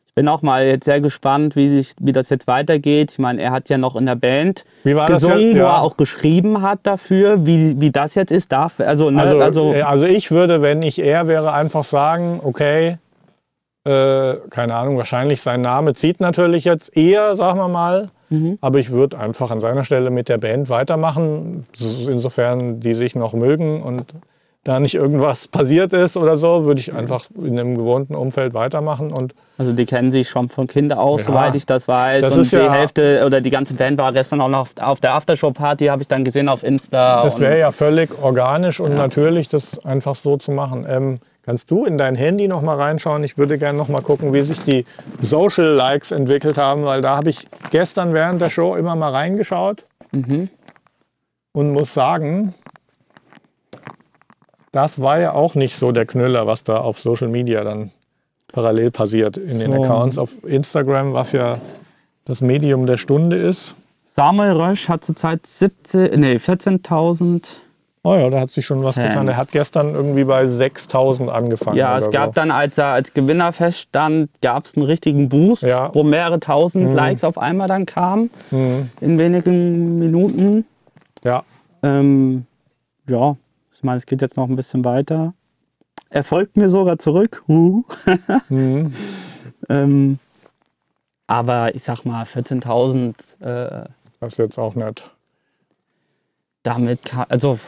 Ich 0.06 0.14
bin 0.14 0.26
auch 0.26 0.40
mal 0.40 0.64
jetzt 0.66 0.86
sehr 0.86 1.02
gespannt, 1.02 1.54
wie, 1.54 1.68
sich, 1.68 1.92
wie 2.00 2.12
das 2.12 2.30
jetzt 2.30 2.46
weitergeht. 2.46 3.12
Ich 3.12 3.18
meine, 3.18 3.42
er 3.42 3.50
hat 3.52 3.68
ja 3.68 3.76
noch 3.76 3.94
in 3.94 4.06
der 4.06 4.14
Band 4.16 4.64
gesungen, 4.84 5.40
jetzt? 5.50 5.54
wo 5.56 5.58
Ja. 5.58 5.66
er 5.76 5.82
auch 5.82 5.98
geschrieben 5.98 6.62
hat 6.62 6.80
dafür, 6.84 7.44
wie, 7.44 7.78
wie 7.78 7.90
das 7.90 8.14
jetzt 8.14 8.32
ist. 8.32 8.50
Darf, 8.52 8.80
also, 8.80 9.10
ne, 9.10 9.20
Also, 9.20 9.38
also, 9.40 9.72
äh, 9.74 9.82
also 9.82 10.06
ich 10.06 10.30
würde, 10.30 10.62
wenn 10.62 10.80
ich 10.82 10.98
er 11.00 11.28
wäre, 11.28 11.52
einfach 11.52 11.84
sagen, 11.84 12.40
okay, 12.42 12.96
äh, 13.84 14.34
keine 14.50 14.74
Ahnung, 14.74 14.96
wahrscheinlich 14.98 15.40
sein 15.40 15.60
Name 15.60 15.94
zieht 15.94 16.20
natürlich 16.20 16.64
jetzt 16.64 16.96
eher, 16.96 17.36
sagen 17.36 17.58
wir 17.58 17.68
mal. 17.68 18.08
Mhm. 18.30 18.58
Aber 18.60 18.78
ich 18.78 18.90
würde 18.90 19.18
einfach 19.18 19.50
an 19.50 19.60
seiner 19.60 19.84
Stelle 19.84 20.10
mit 20.10 20.28
der 20.28 20.36
Band 20.38 20.68
weitermachen, 20.68 21.66
so- 21.74 22.10
insofern 22.10 22.80
die 22.80 22.92
sich 22.94 23.14
noch 23.14 23.32
mögen 23.32 23.82
und 23.82 24.04
da 24.64 24.80
nicht 24.80 24.94
irgendwas 24.96 25.48
passiert 25.48 25.94
ist 25.94 26.18
oder 26.18 26.36
so, 26.36 26.64
würde 26.64 26.80
ich 26.80 26.94
einfach 26.94 27.24
in 27.42 27.58
einem 27.58 27.74
gewohnten 27.74 28.14
Umfeld 28.14 28.52
weitermachen 28.52 29.12
und 29.12 29.34
Also 29.56 29.72
die 29.72 29.86
kennen 29.86 30.10
sich 30.10 30.28
schon 30.28 30.50
von 30.50 30.66
Kinder 30.66 30.98
aus, 31.00 31.22
Ja. 31.22 31.26
soweit 31.28 31.54
ich 31.54 31.64
das 31.64 31.88
weiß. 31.88 32.22
Das 32.22 32.34
und 32.34 32.42
ist 32.42 32.52
die 32.52 32.56
ja- 32.56 32.70
Hälfte 32.70 33.22
oder 33.24 33.40
die 33.40 33.48
ganze 33.50 33.72
Band 33.74 33.96
war 33.96 34.12
gestern 34.12 34.42
auch 34.42 34.48
noch 34.50 34.68
auf, 34.78 35.00
der 35.00 35.14
Aftershow-Party, 35.14 35.86
habe 35.86 36.02
ich 36.02 36.08
dann 36.08 36.22
gesehen 36.24 36.50
auf 36.50 36.64
Insta. 36.64 37.22
Das 37.22 37.40
wäre 37.40 37.58
ja 37.58 37.70
völlig 37.72 38.10
organisch 38.22 38.78
und 38.80 38.94
natürlich, 38.94 39.48
das 39.48 39.82
einfach 39.86 40.16
so 40.16 40.36
zu 40.36 40.50
machen. 40.50 40.84
Ähm, 40.86 41.20
kannst 41.48 41.70
du 41.70 41.86
in 41.86 41.96
dein 41.96 42.14
Handy 42.14 42.46
noch 42.46 42.60
mal 42.60 42.76
reinschauen? 42.76 43.24
Ich 43.24 43.38
würde 43.38 43.56
gerne 43.56 43.78
noch 43.78 43.88
mal 43.88 44.02
gucken, 44.02 44.34
wie 44.34 44.42
sich 44.42 44.60
die 44.64 44.84
Social 45.22 45.64
Likes 45.64 46.10
entwickelt 46.10 46.58
haben, 46.58 46.84
weil 46.84 47.00
da 47.00 47.16
habe 47.16 47.30
ich 47.30 47.46
gestern 47.70 48.12
während 48.12 48.42
der 48.42 48.50
Show 48.50 48.76
immer 48.76 48.94
mal 48.96 49.12
reingeschaut 49.12 49.86
und 51.52 51.72
muss 51.72 51.94
sagen, 51.94 52.52
das 54.72 55.00
war 55.00 55.20
ja 55.20 55.32
auch 55.32 55.54
nicht 55.54 55.74
so 55.76 55.90
der 55.90 56.04
Knüller, 56.04 56.46
was 56.46 56.64
da 56.64 56.80
auf 56.80 57.00
Social 57.00 57.28
Media 57.28 57.64
dann 57.64 57.92
parallel 58.52 58.90
passiert 58.90 59.38
in 59.38 59.58
den 59.58 59.72
So. 59.72 59.82
Accounts 59.82 60.18
auf 60.18 60.44
Instagram, 60.44 61.14
was 61.14 61.32
ja 61.32 61.54
das 62.26 62.42
Medium 62.42 62.84
der 62.84 62.98
Stunde 62.98 63.36
ist. 63.36 63.74
Samuel 64.04 64.52
Rösch 64.52 64.90
hat 64.90 65.02
zurzeit 65.02 65.46
17, 65.46 66.20
nee, 66.20 66.36
14.000. 66.36 67.62
Oh 68.08 68.14
ja, 68.16 68.30
da 68.30 68.40
hat 68.40 68.50
sich 68.50 68.64
schon 68.64 68.82
was 68.82 68.94
Fans. 68.94 69.08
getan. 69.10 69.28
Er 69.28 69.36
hat 69.36 69.50
gestern 69.52 69.94
irgendwie 69.94 70.24
bei 70.24 70.46
6000 70.46 71.28
angefangen. 71.30 71.76
Ja, 71.76 71.98
es 71.98 72.10
gab 72.10 72.26
so. 72.28 72.32
dann, 72.32 72.50
als 72.50 72.78
er 72.78 72.86
als 72.86 73.12
Gewinner 73.12 73.52
feststand, 73.52 74.30
gab 74.40 74.64
es 74.64 74.74
einen 74.76 74.86
richtigen 74.86 75.28
Boost, 75.28 75.62
Ja. 75.62 75.94
wo 75.94 76.02
mehrere 76.04 76.40
tausend 76.40 76.92
Likes 76.94 77.22
auf 77.22 77.36
einmal 77.36 77.68
dann 77.68 77.84
kamen 77.84 78.30
in 78.50 79.18
wenigen 79.18 79.98
Minuten. 79.98 80.64
Ja, 81.22 81.42
Ähm, 81.82 82.46
ja, 83.08 83.36
ich 83.74 83.82
meine, 83.82 83.98
es 83.98 84.06
geht 84.06 84.22
jetzt 84.22 84.36
noch 84.36 84.48
ein 84.48 84.56
bisschen 84.56 84.84
weiter. 84.86 85.34
Er 86.08 86.24
folgt 86.24 86.56
mir 86.56 86.70
sogar 86.70 86.98
zurück. 86.98 87.42
Huh. 87.46 87.84
ähm, 89.68 90.18
aber 91.26 91.74
ich 91.74 91.82
sag 91.82 92.04
mal, 92.04 92.24
14.000, 92.24 93.40
äh, 93.42 93.84
das 94.20 94.32
ist 94.32 94.38
jetzt 94.38 94.58
auch 94.58 94.74
nett. 94.74 95.10
damit 96.62 97.04
kann, 97.04 97.26
also 97.28 97.58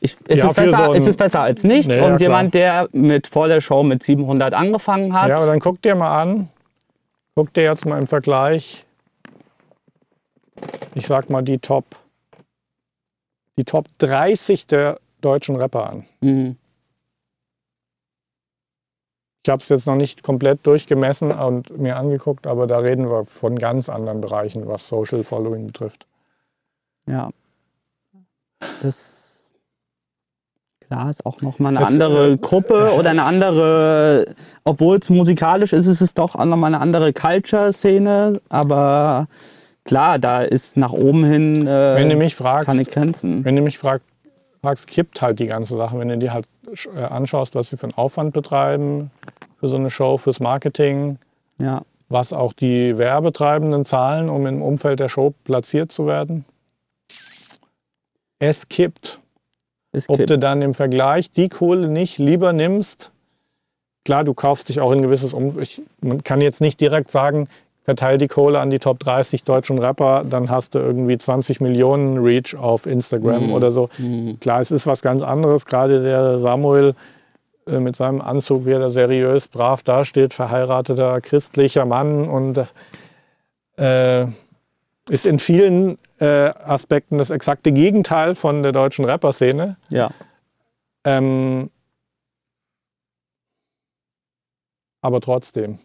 ich, 0.00 0.16
es, 0.28 0.38
Ja, 0.38 0.46
ist 0.48 0.54
für 0.58 0.64
besser, 0.64 0.76
so 0.76 0.90
ein- 0.92 1.00
es 1.02 1.06
ist 1.06 1.16
besser 1.16 1.40
als 1.40 1.64
nichts. 1.64 1.86
Nee, 1.88 1.96
ja, 1.96 2.02
und 2.06 2.16
klar. 2.16 2.20
jemand, 2.20 2.54
der 2.54 2.88
mit 2.92 3.26
vor 3.26 3.48
der 3.48 3.60
Show 3.60 3.82
mit 3.82 4.02
700 4.02 4.54
angefangen 4.54 5.12
hat, 5.12 5.28
Ja, 5.28 5.36
aber 5.36 5.46
dann 5.46 5.60
guck 5.60 5.80
dir 5.82 5.94
mal 5.94 6.20
an. 6.22 6.48
Guck 7.34 7.52
dir 7.52 7.64
jetzt 7.64 7.84
mal 7.86 7.98
im 7.98 8.06
Vergleich 8.06 8.82
ich 10.94 11.06
sag 11.06 11.28
mal, 11.28 11.42
die 11.42 11.58
Top, 11.58 11.84
die 13.58 13.64
Top 13.64 13.86
30 13.98 14.66
der 14.66 14.98
deutschen 15.20 15.56
Rapper 15.56 15.90
an. 15.90 16.06
Mhm. 16.22 16.56
Ich 19.44 19.50
habe 19.50 19.60
es 19.60 19.68
jetzt 19.68 19.86
noch 19.86 19.94
nicht 19.94 20.22
komplett 20.22 20.66
durchgemessen 20.66 21.30
und 21.30 21.76
mir 21.78 21.96
angeguckt, 21.96 22.46
aber 22.46 22.66
da 22.66 22.78
reden 22.78 23.08
wir 23.08 23.24
von 23.24 23.56
ganz 23.56 23.88
anderen 23.88 24.20
Bereichen, 24.20 24.66
was 24.66 24.88
Social 24.88 25.22
Following 25.22 25.66
betrifft. 25.68 26.06
Ja. 27.06 27.30
Das 28.82 29.15
klar 30.86 31.10
ist 31.10 31.24
auch 31.26 31.40
nochmal 31.42 31.70
eine 31.70 31.80
Das, 31.80 31.90
andere 31.92 32.32
äh, 32.32 32.36
Gruppe 32.36 32.94
oder 32.98 33.10
eine 33.10 33.24
andere, 33.24 34.34
obwohl 34.64 34.96
es 34.98 35.10
musikalisch 35.10 35.72
ist, 35.72 35.86
ist 35.86 36.00
es 36.00 36.14
doch 36.14 36.34
nochmal 36.36 36.74
eine 36.74 36.80
andere 36.80 37.12
Culture-Szene. 37.12 38.40
Aber 38.48 39.28
klar, 39.84 40.18
da 40.18 40.42
ist 40.42 40.76
nach 40.76 40.92
oben 40.92 41.24
hin 41.24 41.66
äh, 41.66 41.96
Wenn 41.96 42.08
du 42.08 42.16
mich 42.16 42.34
fragst, 42.34 42.66
keine 42.68 42.84
Grenzen. 42.84 43.44
wenn 43.44 43.56
du 43.56 43.62
mich 43.62 43.78
frag, 43.78 44.02
fragst, 44.62 44.86
kippt 44.86 45.22
halt 45.22 45.38
die 45.38 45.46
ganze 45.46 45.76
Sache. 45.76 45.98
Wenn 45.98 46.08
du 46.08 46.18
dir 46.18 46.32
halt 46.32 46.46
äh, 46.94 47.02
anschaust, 47.02 47.54
was 47.54 47.70
sie 47.70 47.76
für 47.76 47.84
einen 47.84 47.94
Aufwand 47.94 48.32
betreiben 48.32 49.10
für 49.58 49.68
so 49.68 49.76
eine 49.76 49.90
Show, 49.90 50.18
fürs 50.18 50.40
Marketing, 50.40 51.18
Ja, 51.58 51.82
was 52.08 52.32
auch 52.32 52.52
die 52.52 52.98
Werbetreibenden 52.98 53.84
zahlen, 53.84 54.28
um 54.28 54.46
im 54.46 54.62
Umfeld 54.62 55.00
der 55.00 55.08
Show 55.08 55.34
platziert 55.44 55.90
zu 55.90 56.06
werden. 56.06 56.44
Es 58.38 58.68
kippt. 58.68 59.18
Es 59.96 60.08
Ob 60.08 60.18
gibt. 60.18 60.30
du 60.30 60.38
dann 60.38 60.62
im 60.62 60.74
Vergleich 60.74 61.30
die 61.30 61.48
Kohle 61.48 61.88
nicht 61.88 62.18
lieber 62.18 62.52
nimmst, 62.52 63.10
klar, 64.04 64.24
du 64.24 64.34
kaufst 64.34 64.68
dich 64.68 64.80
auch 64.80 64.92
in 64.92 65.02
gewisses 65.02 65.34
Umfeld. 65.34 65.82
Man 66.00 66.22
kann 66.22 66.40
jetzt 66.40 66.60
nicht 66.60 66.80
direkt 66.80 67.10
sagen, 67.10 67.48
verteil 67.84 68.18
die 68.18 68.28
Kohle 68.28 68.58
an 68.60 68.70
die 68.70 68.78
Top 68.80 68.98
30 69.00 69.44
deutschen 69.44 69.78
Rapper, 69.78 70.24
dann 70.28 70.50
hast 70.50 70.74
du 70.74 70.78
irgendwie 70.80 71.18
20 71.18 71.60
Millionen 71.60 72.18
Reach 72.18 72.56
auf 72.56 72.86
Instagram 72.86 73.46
Mhm. 73.46 73.52
oder 73.52 73.70
so. 73.70 73.88
Mhm. 73.98 74.38
Klar, 74.40 74.60
es 74.60 74.70
ist 74.70 74.86
was 74.86 75.02
ganz 75.02 75.22
anderes. 75.22 75.66
Gerade 75.66 76.02
der 76.02 76.38
Samuel 76.40 76.94
äh, 77.68 77.78
mit 77.78 77.94
seinem 77.96 78.20
Anzug, 78.20 78.66
wie 78.66 78.72
er 78.72 78.80
da 78.80 78.90
seriös, 78.90 79.46
brav 79.48 79.82
dasteht, 79.84 80.34
verheirateter 80.34 81.20
christlicher 81.20 81.84
Mann 81.84 82.28
und 82.28 82.58
äh, 83.76 84.26
ist 85.08 85.26
in 85.26 85.38
vielen 85.38 85.98
äh, 86.18 86.26
Aspekten 86.26 87.18
das 87.18 87.30
exakte 87.30 87.72
Gegenteil 87.72 88.34
von 88.34 88.62
der 88.62 88.72
deutschen 88.72 89.04
Rapper-Szene. 89.04 89.76
Ja, 89.90 90.10
Ähm, 91.04 91.70
aber 95.02 95.20
trotzdem, 95.20 95.78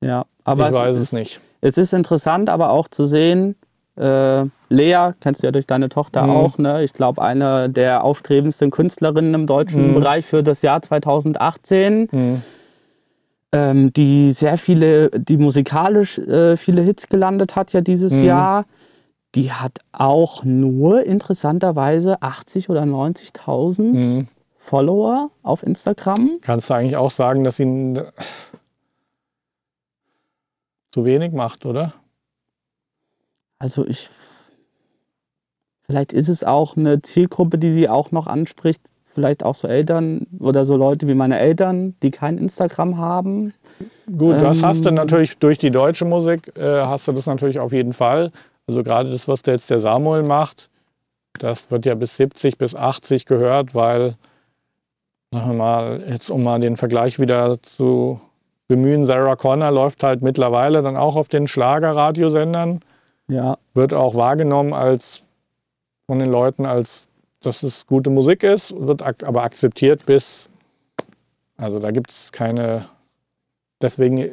ja. 0.00 0.24
Aber 0.44 0.68
ich 0.70 0.74
weiß 0.74 0.96
ist, 0.96 1.02
es 1.02 1.12
nicht. 1.12 1.40
Es 1.60 1.76
ist 1.76 1.92
interessant, 1.92 2.48
aber 2.48 2.70
auch 2.70 2.88
zu 2.88 3.04
sehen, 3.04 3.56
äh, 3.96 4.44
Lea, 4.70 5.10
kennst 5.20 5.42
du 5.42 5.46
ja 5.48 5.50
durch 5.50 5.66
deine 5.66 5.88
Tochter 5.90 6.22
Mhm. 6.24 6.30
auch, 6.30 6.58
ne? 6.58 6.82
Ich 6.84 6.92
glaube, 6.94 7.20
eine 7.20 7.68
der 7.68 8.04
aufstrebendsten 8.04 8.70
Künstlerinnen 8.70 9.34
im 9.34 9.46
deutschen 9.46 9.90
Mhm. 9.90 9.94
Bereich 9.96 10.24
für 10.24 10.42
das 10.42 10.62
Jahr 10.62 10.80
2018. 10.80 12.08
Hm. 12.10 12.42
Ähm, 13.52 13.92
die 13.92 14.32
sehr 14.32 14.58
viele, 14.58 15.10
die 15.10 15.36
musikalisch 15.38 16.18
äh, 16.18 16.56
viele 16.56 16.82
Hits 16.82 17.08
gelandet 17.08 17.56
hat 17.56 17.72
ja 17.72 17.80
dieses 17.80 18.14
Mhm. 18.14 18.24
Jahr, 18.24 18.66
die 19.34 19.52
hat 19.52 19.78
auch 19.92 20.44
nur 20.44 21.04
interessanterweise 21.04 22.22
80 22.22 22.68
oder 22.70 22.82
90.000 22.84 24.02
Hm. 24.18 24.28
Follower 24.58 25.30
auf 25.42 25.62
Instagram. 25.62 26.38
Kannst 26.42 26.68
du 26.68 26.74
eigentlich 26.74 26.96
auch 26.96 27.10
sagen, 27.10 27.44
dass 27.44 27.58
ihn 27.58 27.96
äh, 27.96 28.04
zu 30.92 31.04
wenig 31.04 31.32
macht, 31.32 31.64
oder? 31.66 31.94
Also 33.58 33.86
ich, 33.86 34.08
vielleicht 35.82 36.12
ist 36.12 36.28
es 36.28 36.44
auch 36.44 36.76
eine 36.76 37.02
Zielgruppe, 37.02 37.58
die 37.58 37.72
sie 37.72 37.88
auch 37.88 38.10
noch 38.10 38.26
anspricht. 38.26 38.82
Vielleicht 39.18 39.44
auch 39.44 39.56
so 39.56 39.66
Eltern 39.66 40.28
oder 40.38 40.64
so 40.64 40.76
Leute 40.76 41.08
wie 41.08 41.14
meine 41.14 41.40
Eltern, 41.40 41.96
die 42.04 42.12
kein 42.12 42.38
Instagram 42.38 42.98
haben. 42.98 43.52
Gut, 44.06 44.36
das 44.36 44.62
Ähm, 44.62 44.68
hast 44.68 44.84
du 44.84 44.92
natürlich 44.92 45.38
durch 45.38 45.58
die 45.58 45.72
deutsche 45.72 46.04
Musik, 46.04 46.56
äh, 46.56 46.82
hast 46.82 47.08
du 47.08 47.12
das 47.12 47.26
natürlich 47.26 47.58
auf 47.58 47.72
jeden 47.72 47.92
Fall. 47.92 48.30
Also 48.68 48.84
gerade 48.84 49.10
das, 49.10 49.26
was 49.26 49.42
der 49.42 49.54
jetzt 49.54 49.70
der 49.70 49.80
Samuel 49.80 50.22
macht, 50.22 50.70
das 51.40 51.72
wird 51.72 51.84
ja 51.84 51.96
bis 51.96 52.16
70, 52.16 52.58
bis 52.58 52.76
80 52.76 53.26
gehört, 53.26 53.74
weil, 53.74 54.14
sagen 55.32 55.48
wir 55.50 55.54
mal, 55.54 56.04
jetzt 56.08 56.30
um 56.30 56.44
mal 56.44 56.60
den 56.60 56.76
Vergleich 56.76 57.18
wieder 57.18 57.60
zu 57.60 58.20
bemühen, 58.68 59.04
Sarah 59.04 59.34
Connor 59.34 59.72
läuft 59.72 60.04
halt 60.04 60.22
mittlerweile 60.22 60.80
dann 60.82 60.96
auch 60.96 61.16
auf 61.16 61.26
den 61.26 61.48
Schlagerradiosendern, 61.48 62.82
Ja, 63.26 63.58
wird 63.74 63.92
auch 63.94 64.14
wahrgenommen 64.14 64.72
als 64.74 65.24
von 66.06 66.20
den 66.20 66.30
Leuten 66.30 66.66
als, 66.66 67.07
dass 67.42 67.62
es 67.62 67.86
gute 67.86 68.10
Musik 68.10 68.42
ist, 68.42 68.74
wird 68.78 69.02
ak 69.02 69.24
aber 69.24 69.42
akzeptiert 69.42 70.06
bis, 70.06 70.48
also 71.56 71.78
da 71.78 71.90
gibt 71.90 72.10
es 72.10 72.32
keine, 72.32 72.86
deswegen 73.80 74.28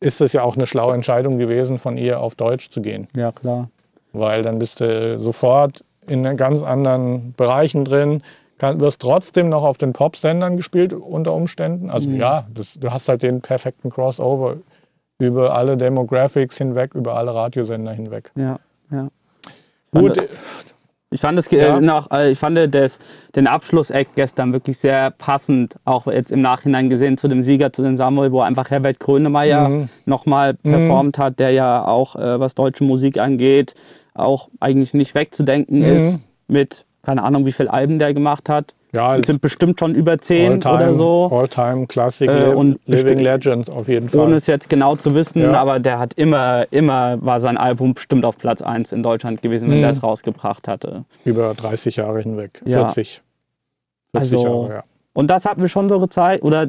ist 0.00 0.20
es 0.20 0.32
ja 0.32 0.42
auch 0.42 0.56
eine 0.56 0.66
schlaue 0.66 0.94
Entscheidung 0.94 1.38
gewesen, 1.38 1.78
von 1.78 1.96
ihr 1.96 2.20
auf 2.20 2.34
Deutsch 2.34 2.70
zu 2.70 2.80
gehen, 2.82 3.08
ja 3.16 3.32
klar. 3.32 3.70
weil 4.12 4.42
dann 4.42 4.58
bist 4.58 4.80
du 4.80 5.18
sofort 5.20 5.84
in 6.06 6.24
ganz 6.36 6.62
anderen 6.62 7.32
Bereichen 7.36 7.84
drin, 7.84 8.22
kann, 8.58 8.80
wirst 8.80 9.00
trotzdem 9.00 9.48
noch 9.48 9.62
auf 9.62 9.78
den 9.78 9.92
Pop-Sendern 9.92 10.56
gespielt 10.56 10.92
unter 10.92 11.32
Umständen. 11.32 11.90
Also 11.90 12.08
Mhm. 12.08 12.16
ja, 12.16 12.46
das, 12.52 12.74
du 12.74 12.92
hast 12.92 13.08
halt 13.08 13.22
den 13.22 13.40
perfekten 13.40 13.90
Crossover 13.90 14.56
über 15.18 15.54
alle 15.54 15.76
Demographics 15.76 16.58
hinweg, 16.58 16.94
über 16.94 17.14
alle 17.14 17.34
Radiosender 17.34 17.92
hinweg. 17.92 18.30
Ja, 18.34 18.58
ja. 18.90 19.08
Gut, 19.92 20.28
Ich 21.12 21.20
fand, 21.20 21.52
äh, 21.52 21.56
Ja. 21.58 21.80
noch, 21.80 22.10
äh, 22.10 22.30
ich 22.30 22.38
fand 22.38 22.58
das, 22.74 22.98
den 23.36 23.46
Abschlusseck 23.46 24.08
gestern 24.14 24.52
wirklich 24.52 24.78
sehr 24.78 25.10
passend, 25.10 25.76
auch 25.84 26.06
jetzt 26.06 26.32
im 26.32 26.40
Nachhinein 26.40 26.88
gesehen 26.90 27.18
zu 27.18 27.28
dem 27.28 27.42
Sieger, 27.42 27.72
zu 27.72 27.82
dem 27.82 27.96
Samuel, 27.96 28.32
wo 28.32 28.40
einfach 28.40 28.70
Herbert 28.70 28.98
Grönemeyer 28.98 29.68
Mhm. 29.68 29.88
nochmal 30.06 30.54
performt 30.54 31.18
hat, 31.18 31.38
der 31.38 31.50
ja 31.50 31.84
auch, 31.84 32.16
äh, 32.16 32.40
was 32.40 32.54
deutsche 32.54 32.84
Musik 32.84 33.18
angeht, 33.18 33.74
auch 34.14 34.48
eigentlich 34.58 34.94
nicht 34.94 35.14
wegzudenken 35.14 35.80
Mhm. 35.80 35.84
ist 35.96 36.20
mit, 36.48 36.84
keine 37.02 37.22
Ahnung, 37.22 37.44
wie 37.46 37.52
viele 37.52 37.72
Alben 37.72 37.98
der 37.98 38.14
gemacht 38.14 38.48
hat. 38.48 38.74
Ja, 38.92 39.16
Es 39.16 39.26
sind 39.26 39.40
bestimmt 39.40 39.78
schon 39.80 39.94
über 39.94 40.18
zehn 40.18 40.58
oder 40.58 40.94
so. 40.94 41.28
All-Time 41.32 41.86
Classic, 41.86 42.28
Äh, 42.30 42.48
und 42.48 42.78
Living 42.86 43.18
Legend 43.18 43.70
auf 43.70 43.88
jeden 43.88 44.08
Fall. 44.08 44.20
Ohne 44.20 44.36
es 44.36 44.46
jetzt 44.46 44.68
genau 44.68 44.96
zu 44.96 45.14
wissen, 45.14 45.40
Ja. 45.42 45.52
aber 45.54 45.80
der 45.80 45.98
hat 45.98 46.14
immer, 46.14 46.66
immer 46.70 47.16
war 47.24 47.40
sein 47.40 47.56
Album 47.56 47.94
bestimmt 47.94 48.24
auf 48.24 48.36
Platz 48.38 48.60
1 48.62 48.92
in 48.92 49.02
Deutschland 49.02 49.40
gewesen, 49.42 49.70
wenn 49.70 49.78
Mhm. 49.78 49.84
er 49.84 49.90
es 49.90 50.02
rausgebracht 50.02 50.68
hatte. 50.68 51.04
über 51.24 51.54
30 51.54 51.96
Jahre 51.96 52.20
hinweg. 52.20 52.60
Ja. 52.64 52.78
40. 52.80 53.22
40 54.14 54.34
Also- 54.38 54.44
Jahre, 54.62 54.74
ja. 54.74 54.82
Und 55.14 55.28
das 55.28 55.44
hat 55.44 55.58
mir 55.58 55.68
schon 55.68 55.88
so 55.88 55.98
gezeigt, 56.00 56.42
oder 56.42 56.68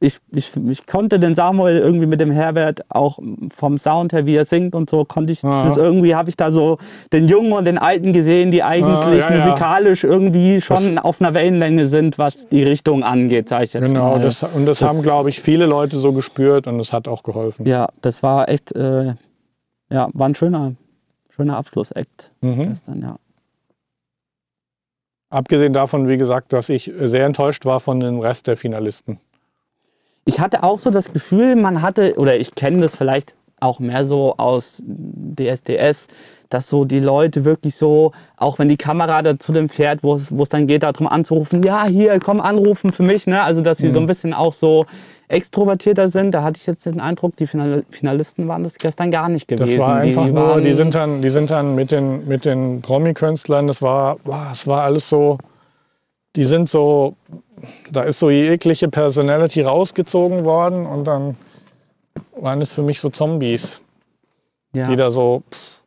ich, 0.00 0.18
ich, 0.32 0.52
ich 0.56 0.86
konnte 0.86 1.18
den 1.18 1.34
Samuel 1.34 1.76
irgendwie 1.78 2.06
mit 2.06 2.20
dem 2.20 2.30
Herbert 2.30 2.82
auch 2.88 3.18
vom 3.50 3.78
Sound 3.78 4.12
her, 4.12 4.26
wie 4.26 4.36
er 4.36 4.44
singt 4.44 4.74
und 4.76 4.88
so, 4.88 5.04
konnte 5.04 5.32
ich 5.32 5.42
Ah. 5.44 5.64
das 5.66 5.76
irgendwie, 5.76 6.14
habe 6.14 6.28
ich 6.30 6.36
da 6.36 6.52
so 6.52 6.78
den 7.12 7.26
Jungen 7.26 7.52
und 7.52 7.64
den 7.64 7.78
Alten 7.78 8.12
gesehen, 8.12 8.52
die 8.52 8.62
eigentlich 8.62 9.24
Ah, 9.24 9.30
ja, 9.30 9.36
ja. 9.38 9.44
musikalisch 9.46 10.04
irgendwie 10.04 10.60
schon 10.60 10.98
auf 10.98 11.20
einer 11.20 11.34
Wellenlänge 11.34 11.88
sind, 11.88 12.16
was 12.16 12.48
die 12.48 12.62
Richtung 12.62 13.02
angeht, 13.02 13.48
sage 13.48 13.64
ich 13.64 13.72
jetzt 13.72 13.86
Genau, 13.88 14.12
mal. 14.16 14.20
das, 14.20 14.44
und 14.44 14.66
das, 14.66 14.78
Das- 14.78 14.88
haben, 14.88 15.02
glaube 15.02 15.30
ich, 15.30 15.40
viele 15.40 15.66
Leute 15.66 15.98
so 15.98 16.12
gespürt 16.12 16.68
und 16.68 16.78
es 16.78 16.92
hat 16.92 17.08
auch 17.08 17.24
geholfen. 17.24 17.66
Ja, 17.66 17.88
das 18.00 18.22
war 18.22 18.48
echt, 18.48 18.70
äh, 18.76 19.14
ja, 19.90 20.08
war 20.12 20.28
ein 20.28 20.34
schöner, 20.36 20.74
schöner 21.30 21.56
Abschlussakt 21.56 22.32
Mhm. 22.40 22.68
gestern, 22.68 23.02
ja. 23.02 23.16
Abgesehen 25.30 25.72
davon, 25.74 26.08
wie 26.08 26.16
gesagt, 26.16 26.52
dass 26.52 26.68
ich 26.68 26.90
sehr 27.00 27.26
enttäuscht 27.26 27.66
war 27.66 27.80
von 27.80 28.00
dem 28.00 28.20
Rest 28.20 28.46
der 28.46 28.56
Finalisten. 28.56 29.18
Ich 30.28 30.40
hatte 30.40 30.62
auch 30.62 30.78
so 30.78 30.90
das 30.90 31.10
Gefühl, 31.14 31.56
man 31.56 31.80
hatte, 31.80 32.14
oder 32.18 32.36
ich 32.38 32.54
kenne 32.54 32.82
das 32.82 32.94
vielleicht 32.94 33.34
auch 33.60 33.78
mehr 33.78 34.04
so 34.04 34.34
aus 34.36 34.82
DSDS, 34.86 36.06
dass 36.50 36.68
so 36.68 36.84
die 36.84 37.00
Leute 37.00 37.46
wirklich 37.46 37.76
so, 37.76 38.12
auch 38.36 38.58
wenn 38.58 38.68
die 38.68 38.76
Kamera 38.76 39.22
da 39.22 39.38
zu 39.38 39.52
dem 39.54 39.70
fährt, 39.70 40.02
wo 40.02 40.14
es 40.16 40.28
dann 40.50 40.66
geht, 40.66 40.82
darum 40.82 41.06
anzurufen, 41.06 41.62
ja, 41.62 41.86
hier, 41.86 42.20
komm 42.20 42.42
anrufen 42.42 42.92
für 42.92 43.02
mich, 43.02 43.26
ne? 43.26 43.42
Also, 43.42 43.62
dass 43.62 43.78
sie 43.78 43.86
Mhm. 43.88 43.92
so 43.92 44.00
ein 44.00 44.06
bisschen 44.06 44.34
auch 44.34 44.52
so 44.52 44.84
extrovertierter 45.28 46.08
sind. 46.10 46.32
Da 46.32 46.42
hatte 46.42 46.58
ich 46.60 46.66
jetzt 46.66 46.84
den 46.84 47.00
Eindruck, 47.00 47.34
die 47.36 47.46
Final 47.46 47.80
Finalisten 47.90 48.48
waren 48.48 48.64
das 48.64 48.74
gestern 48.76 49.10
gar 49.10 49.30
nicht 49.30 49.50
Das 49.50 49.58
gewesen. 49.60 49.80
war 49.80 49.94
einfach 49.96 50.26
die 50.26 50.32
nur, 50.32 50.42
waren, 50.48 50.64
die 50.64 50.74
sind 50.74 50.94
dann, 50.94 51.22
die 51.22 51.30
sind 51.30 51.50
dann 51.50 51.74
mit 51.74 51.90
den, 51.90 52.28
mit 52.28 52.44
den 52.44 52.82
Promi-Künstlern, 52.82 53.66
das 53.66 53.80
war, 53.80 54.16
boah, 54.24 54.50
es 54.52 54.66
war 54.66 54.82
alles 54.82 55.08
so, 55.08 55.38
die 56.38 56.44
sind 56.44 56.68
so, 56.68 57.16
da 57.90 58.04
ist 58.04 58.20
so 58.20 58.30
jegliche 58.30 58.88
Personality 58.88 59.62
rausgezogen 59.62 60.44
worden 60.44 60.86
und 60.86 61.04
dann 61.04 61.36
waren 62.36 62.60
es 62.62 62.70
für 62.70 62.82
mich 62.82 63.00
so 63.00 63.10
Zombies, 63.10 63.80
ja. 64.72 64.86
die 64.88 64.94
da 64.94 65.10
so, 65.10 65.42
pff, 65.52 65.82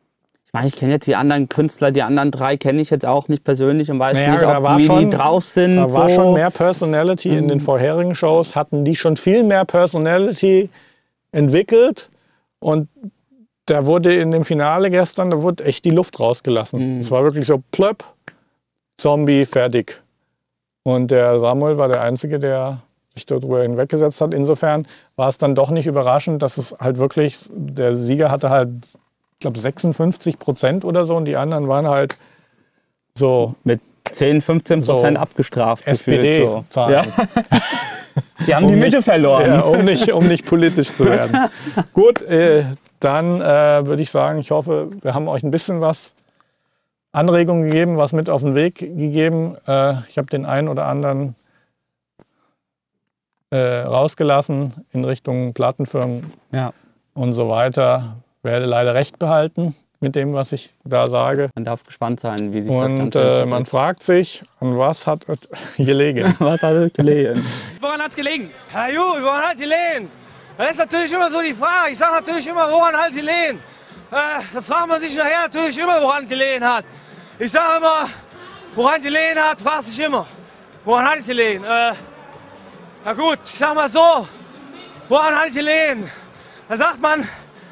Ich 0.46 0.52
meine, 0.52 0.66
ich 0.68 0.76
kenne 0.76 0.92
jetzt 0.92 1.06
die 1.06 1.16
anderen 1.16 1.48
Künstler, 1.48 1.90
die 1.90 2.02
anderen 2.02 2.30
drei 2.30 2.58
kenne 2.58 2.82
ich 2.82 2.90
jetzt 2.90 3.06
auch 3.06 3.28
nicht 3.28 3.44
persönlich 3.44 3.90
und 3.90 3.98
weiß 3.98 4.14
Naja, 4.14 4.32
nicht, 4.32 4.42
ob 4.44 4.62
war 4.62 4.78
wie 4.78 4.84
schon- 4.84 4.98
die 5.10 5.16
drauf 5.16 5.44
sind. 5.44 5.76
Da 5.76 5.90
war 5.90 6.10
so. 6.10 6.14
schon 6.16 6.34
mehr 6.34 6.50
Personality 6.50 7.30
in 7.34 7.48
den 7.48 7.60
vorherigen 7.60 8.14
Shows, 8.14 8.54
hatten 8.54 8.84
die 8.84 8.94
schon 8.94 9.16
viel 9.16 9.42
mehr 9.44 9.64
Personality 9.64 10.68
entwickelt 11.32 12.10
und 12.60 12.88
da 13.64 13.86
wurde 13.86 14.14
in 14.14 14.30
dem 14.32 14.44
Finale 14.44 14.90
gestern, 14.90 15.30
da 15.30 15.40
wurde 15.40 15.64
echt 15.64 15.86
die 15.86 15.90
Luft 15.90 16.20
rausgelassen. 16.20 16.98
Es 16.98 17.10
war 17.10 17.22
wirklich 17.24 17.46
so 17.46 17.62
plöpp, 17.70 18.04
Zombie, 18.98 19.46
fertig. 19.46 20.02
Und 20.84 21.10
der 21.10 21.38
Samuel 21.38 21.78
war 21.78 21.88
der 21.88 22.00
Einzige, 22.02 22.38
der 22.38 22.78
sich 23.14 23.26
darüber 23.26 23.62
hinweggesetzt 23.62 24.20
hat. 24.20 24.32
Insofern 24.34 24.86
war 25.16 25.28
es 25.28 25.38
dann 25.38 25.54
doch 25.54 25.70
nicht 25.70 25.86
überraschend, 25.86 26.42
dass 26.42 26.56
es 26.58 26.74
halt 26.80 26.98
wirklich, 26.98 27.48
der 27.52 27.94
Sieger 27.94 28.30
hatte 28.30 28.50
halt, 28.50 28.70
ich 28.84 29.38
glaube, 29.40 29.58
56 29.58 30.38
Prozent 30.38 30.84
oder 30.84 31.04
so 31.04 31.16
und 31.16 31.26
die 31.26 31.36
anderen 31.36 31.68
waren 31.68 31.86
halt 31.86 32.16
so 33.14 33.54
Mit 33.64 33.80
10, 34.10 34.40
15 34.40 34.82
Prozent 34.84 35.16
So, 35.16 35.22
abgestraft. 35.22 35.86
SPD-Zahlen. 35.86 36.64
So. 36.70 36.80
Ja. 36.90 37.04
Die 38.46 38.54
haben 38.54 38.66
die 38.68 38.74
Um 38.74 38.80
Mitte 38.80 38.96
nicht- 38.96 39.04
verloren. 39.04 39.46
Ja, 39.46 39.60
um, 39.60 39.84
nicht, 39.84 40.12
um 40.12 40.26
nicht 40.26 40.44
politisch 40.44 40.92
zu 40.92 41.06
werden. 41.06 41.48
Gut, 41.92 42.20
äh, 42.22 42.64
dann 43.00 43.40
äh, 43.40 43.86
würde 43.86 44.02
ich 44.02 44.10
sagen, 44.10 44.38
ich 44.38 44.50
hoffe, 44.50 44.88
wir 45.00 45.14
haben 45.14 45.28
euch 45.28 45.42
ein 45.42 45.50
bisschen 45.50 45.80
was 45.80 46.12
Anregungen 47.12 47.66
gegeben, 47.66 47.96
was 47.98 48.12
mit 48.12 48.30
auf 48.30 48.40
den 48.42 48.54
Weg 48.54 48.76
gegeben. 48.76 49.56
Äh, 49.66 49.94
ich 50.08 50.16
habe 50.18 50.28
den 50.30 50.46
einen 50.46 50.68
oder 50.68 50.86
anderen 50.86 51.36
äh, 53.50 53.80
rausgelassen 53.82 54.72
in 54.92 55.04
Richtung 55.04 55.52
Plattenfirmen 55.52 56.32
Ja. 56.52 56.72
und 57.14 57.32
so 57.34 57.48
weiter. 57.48 58.16
Werde 58.42 58.66
leider 58.66 58.94
recht 58.94 59.18
behalten 59.18 59.76
mit 60.00 60.16
dem, 60.16 60.32
was 60.32 60.52
ich 60.52 60.74
da 60.84 61.08
sage. 61.08 61.48
Man 61.54 61.64
darf 61.64 61.84
gespannt 61.84 62.18
sein, 62.18 62.52
wie 62.52 62.62
sich 62.62 62.72
das 62.72 62.90
Und 62.90 62.98
Ganze 62.98 63.20
äh, 63.20 63.24
entwickelt. 63.26 63.50
man 63.50 63.66
fragt 63.66 64.02
sich, 64.02 64.42
an 64.60 64.76
was 64.78 65.06
hat 65.06 65.28
es 65.28 65.40
gelegen? 65.76 66.34
Was 66.40 66.62
hat 66.62 66.72
es 66.74 66.92
gelegen? 66.94 67.44
Woran 67.80 68.00
hat's 68.00 68.16
gelegen? 68.16 68.50
Herr 68.68 68.90
Ju, 68.92 69.00
woran 69.00 69.42
hat 69.42 69.58
die 69.58 69.64
Lehen? 69.64 70.08
Das 70.58 70.70
ist 70.72 70.78
natürlich 70.78 71.12
immer 71.12 71.30
so 71.30 71.40
die 71.40 71.54
Frage. 71.54 71.92
Ich 71.92 71.98
sage 71.98 72.14
natürlich 72.14 72.46
immer, 72.46 72.70
woran 72.70 72.94
hat 72.96 73.12
die 73.12 73.20
Lehen? 73.20 73.58
Äh, 74.10 74.40
da 74.54 74.62
fragt 74.62 74.88
man 74.88 75.00
sich 75.00 75.14
nachher 75.16 75.42
natürlich 75.46 75.78
immer, 75.78 76.00
woran 76.02 76.26
die 76.26 76.34
Lehen 76.34 76.64
hat. 76.64 76.84
Ich 77.44 77.50
sage 77.50 77.78
immer, 77.78 78.08
woran 78.76 79.02
die 79.02 79.08
Lehen 79.08 79.36
hat, 79.36 79.60
fragt 79.60 79.86
sich 79.86 79.98
immer. 79.98 80.28
Woran 80.84 81.04
hat 81.04 81.26
die 81.26 81.32
Lehen? 81.32 81.64
Äh, 81.64 81.92
na 83.04 83.12
gut, 83.14 83.40
ich 83.42 83.58
sag 83.58 83.74
mal 83.74 83.90
so, 83.90 84.28
woran 85.08 85.34
hat 85.34 85.52
die 85.52 85.58
Lehen? 85.58 86.08
Da 86.68 86.76
sagt 86.76 87.00
man 87.00 87.28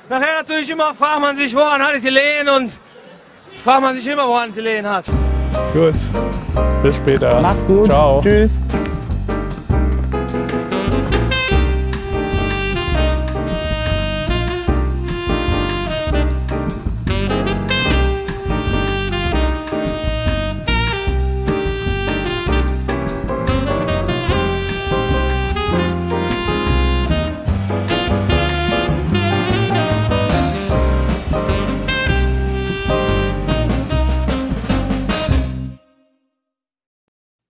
nachher 0.08 0.38
natürlich 0.38 0.68
immer, 0.70 0.92
fragt 0.96 1.20
man 1.20 1.36
sich, 1.36 1.54
woran 1.54 1.80
hat 1.80 2.02
die 2.02 2.10
Lehen? 2.10 2.48
Und 2.48 2.76
fragt 3.62 3.82
man 3.82 3.94
sich 3.94 4.08
immer, 4.08 4.26
woran 4.26 4.52
die 4.52 4.60
Lehen 4.60 4.88
hat. 4.88 5.04
Gut, 5.72 5.94
bis 6.82 6.96
später. 6.96 7.40
Macht's 7.40 7.64
gut. 7.64 7.86
Ciao. 7.86 8.20
Tschüss. 8.24 8.58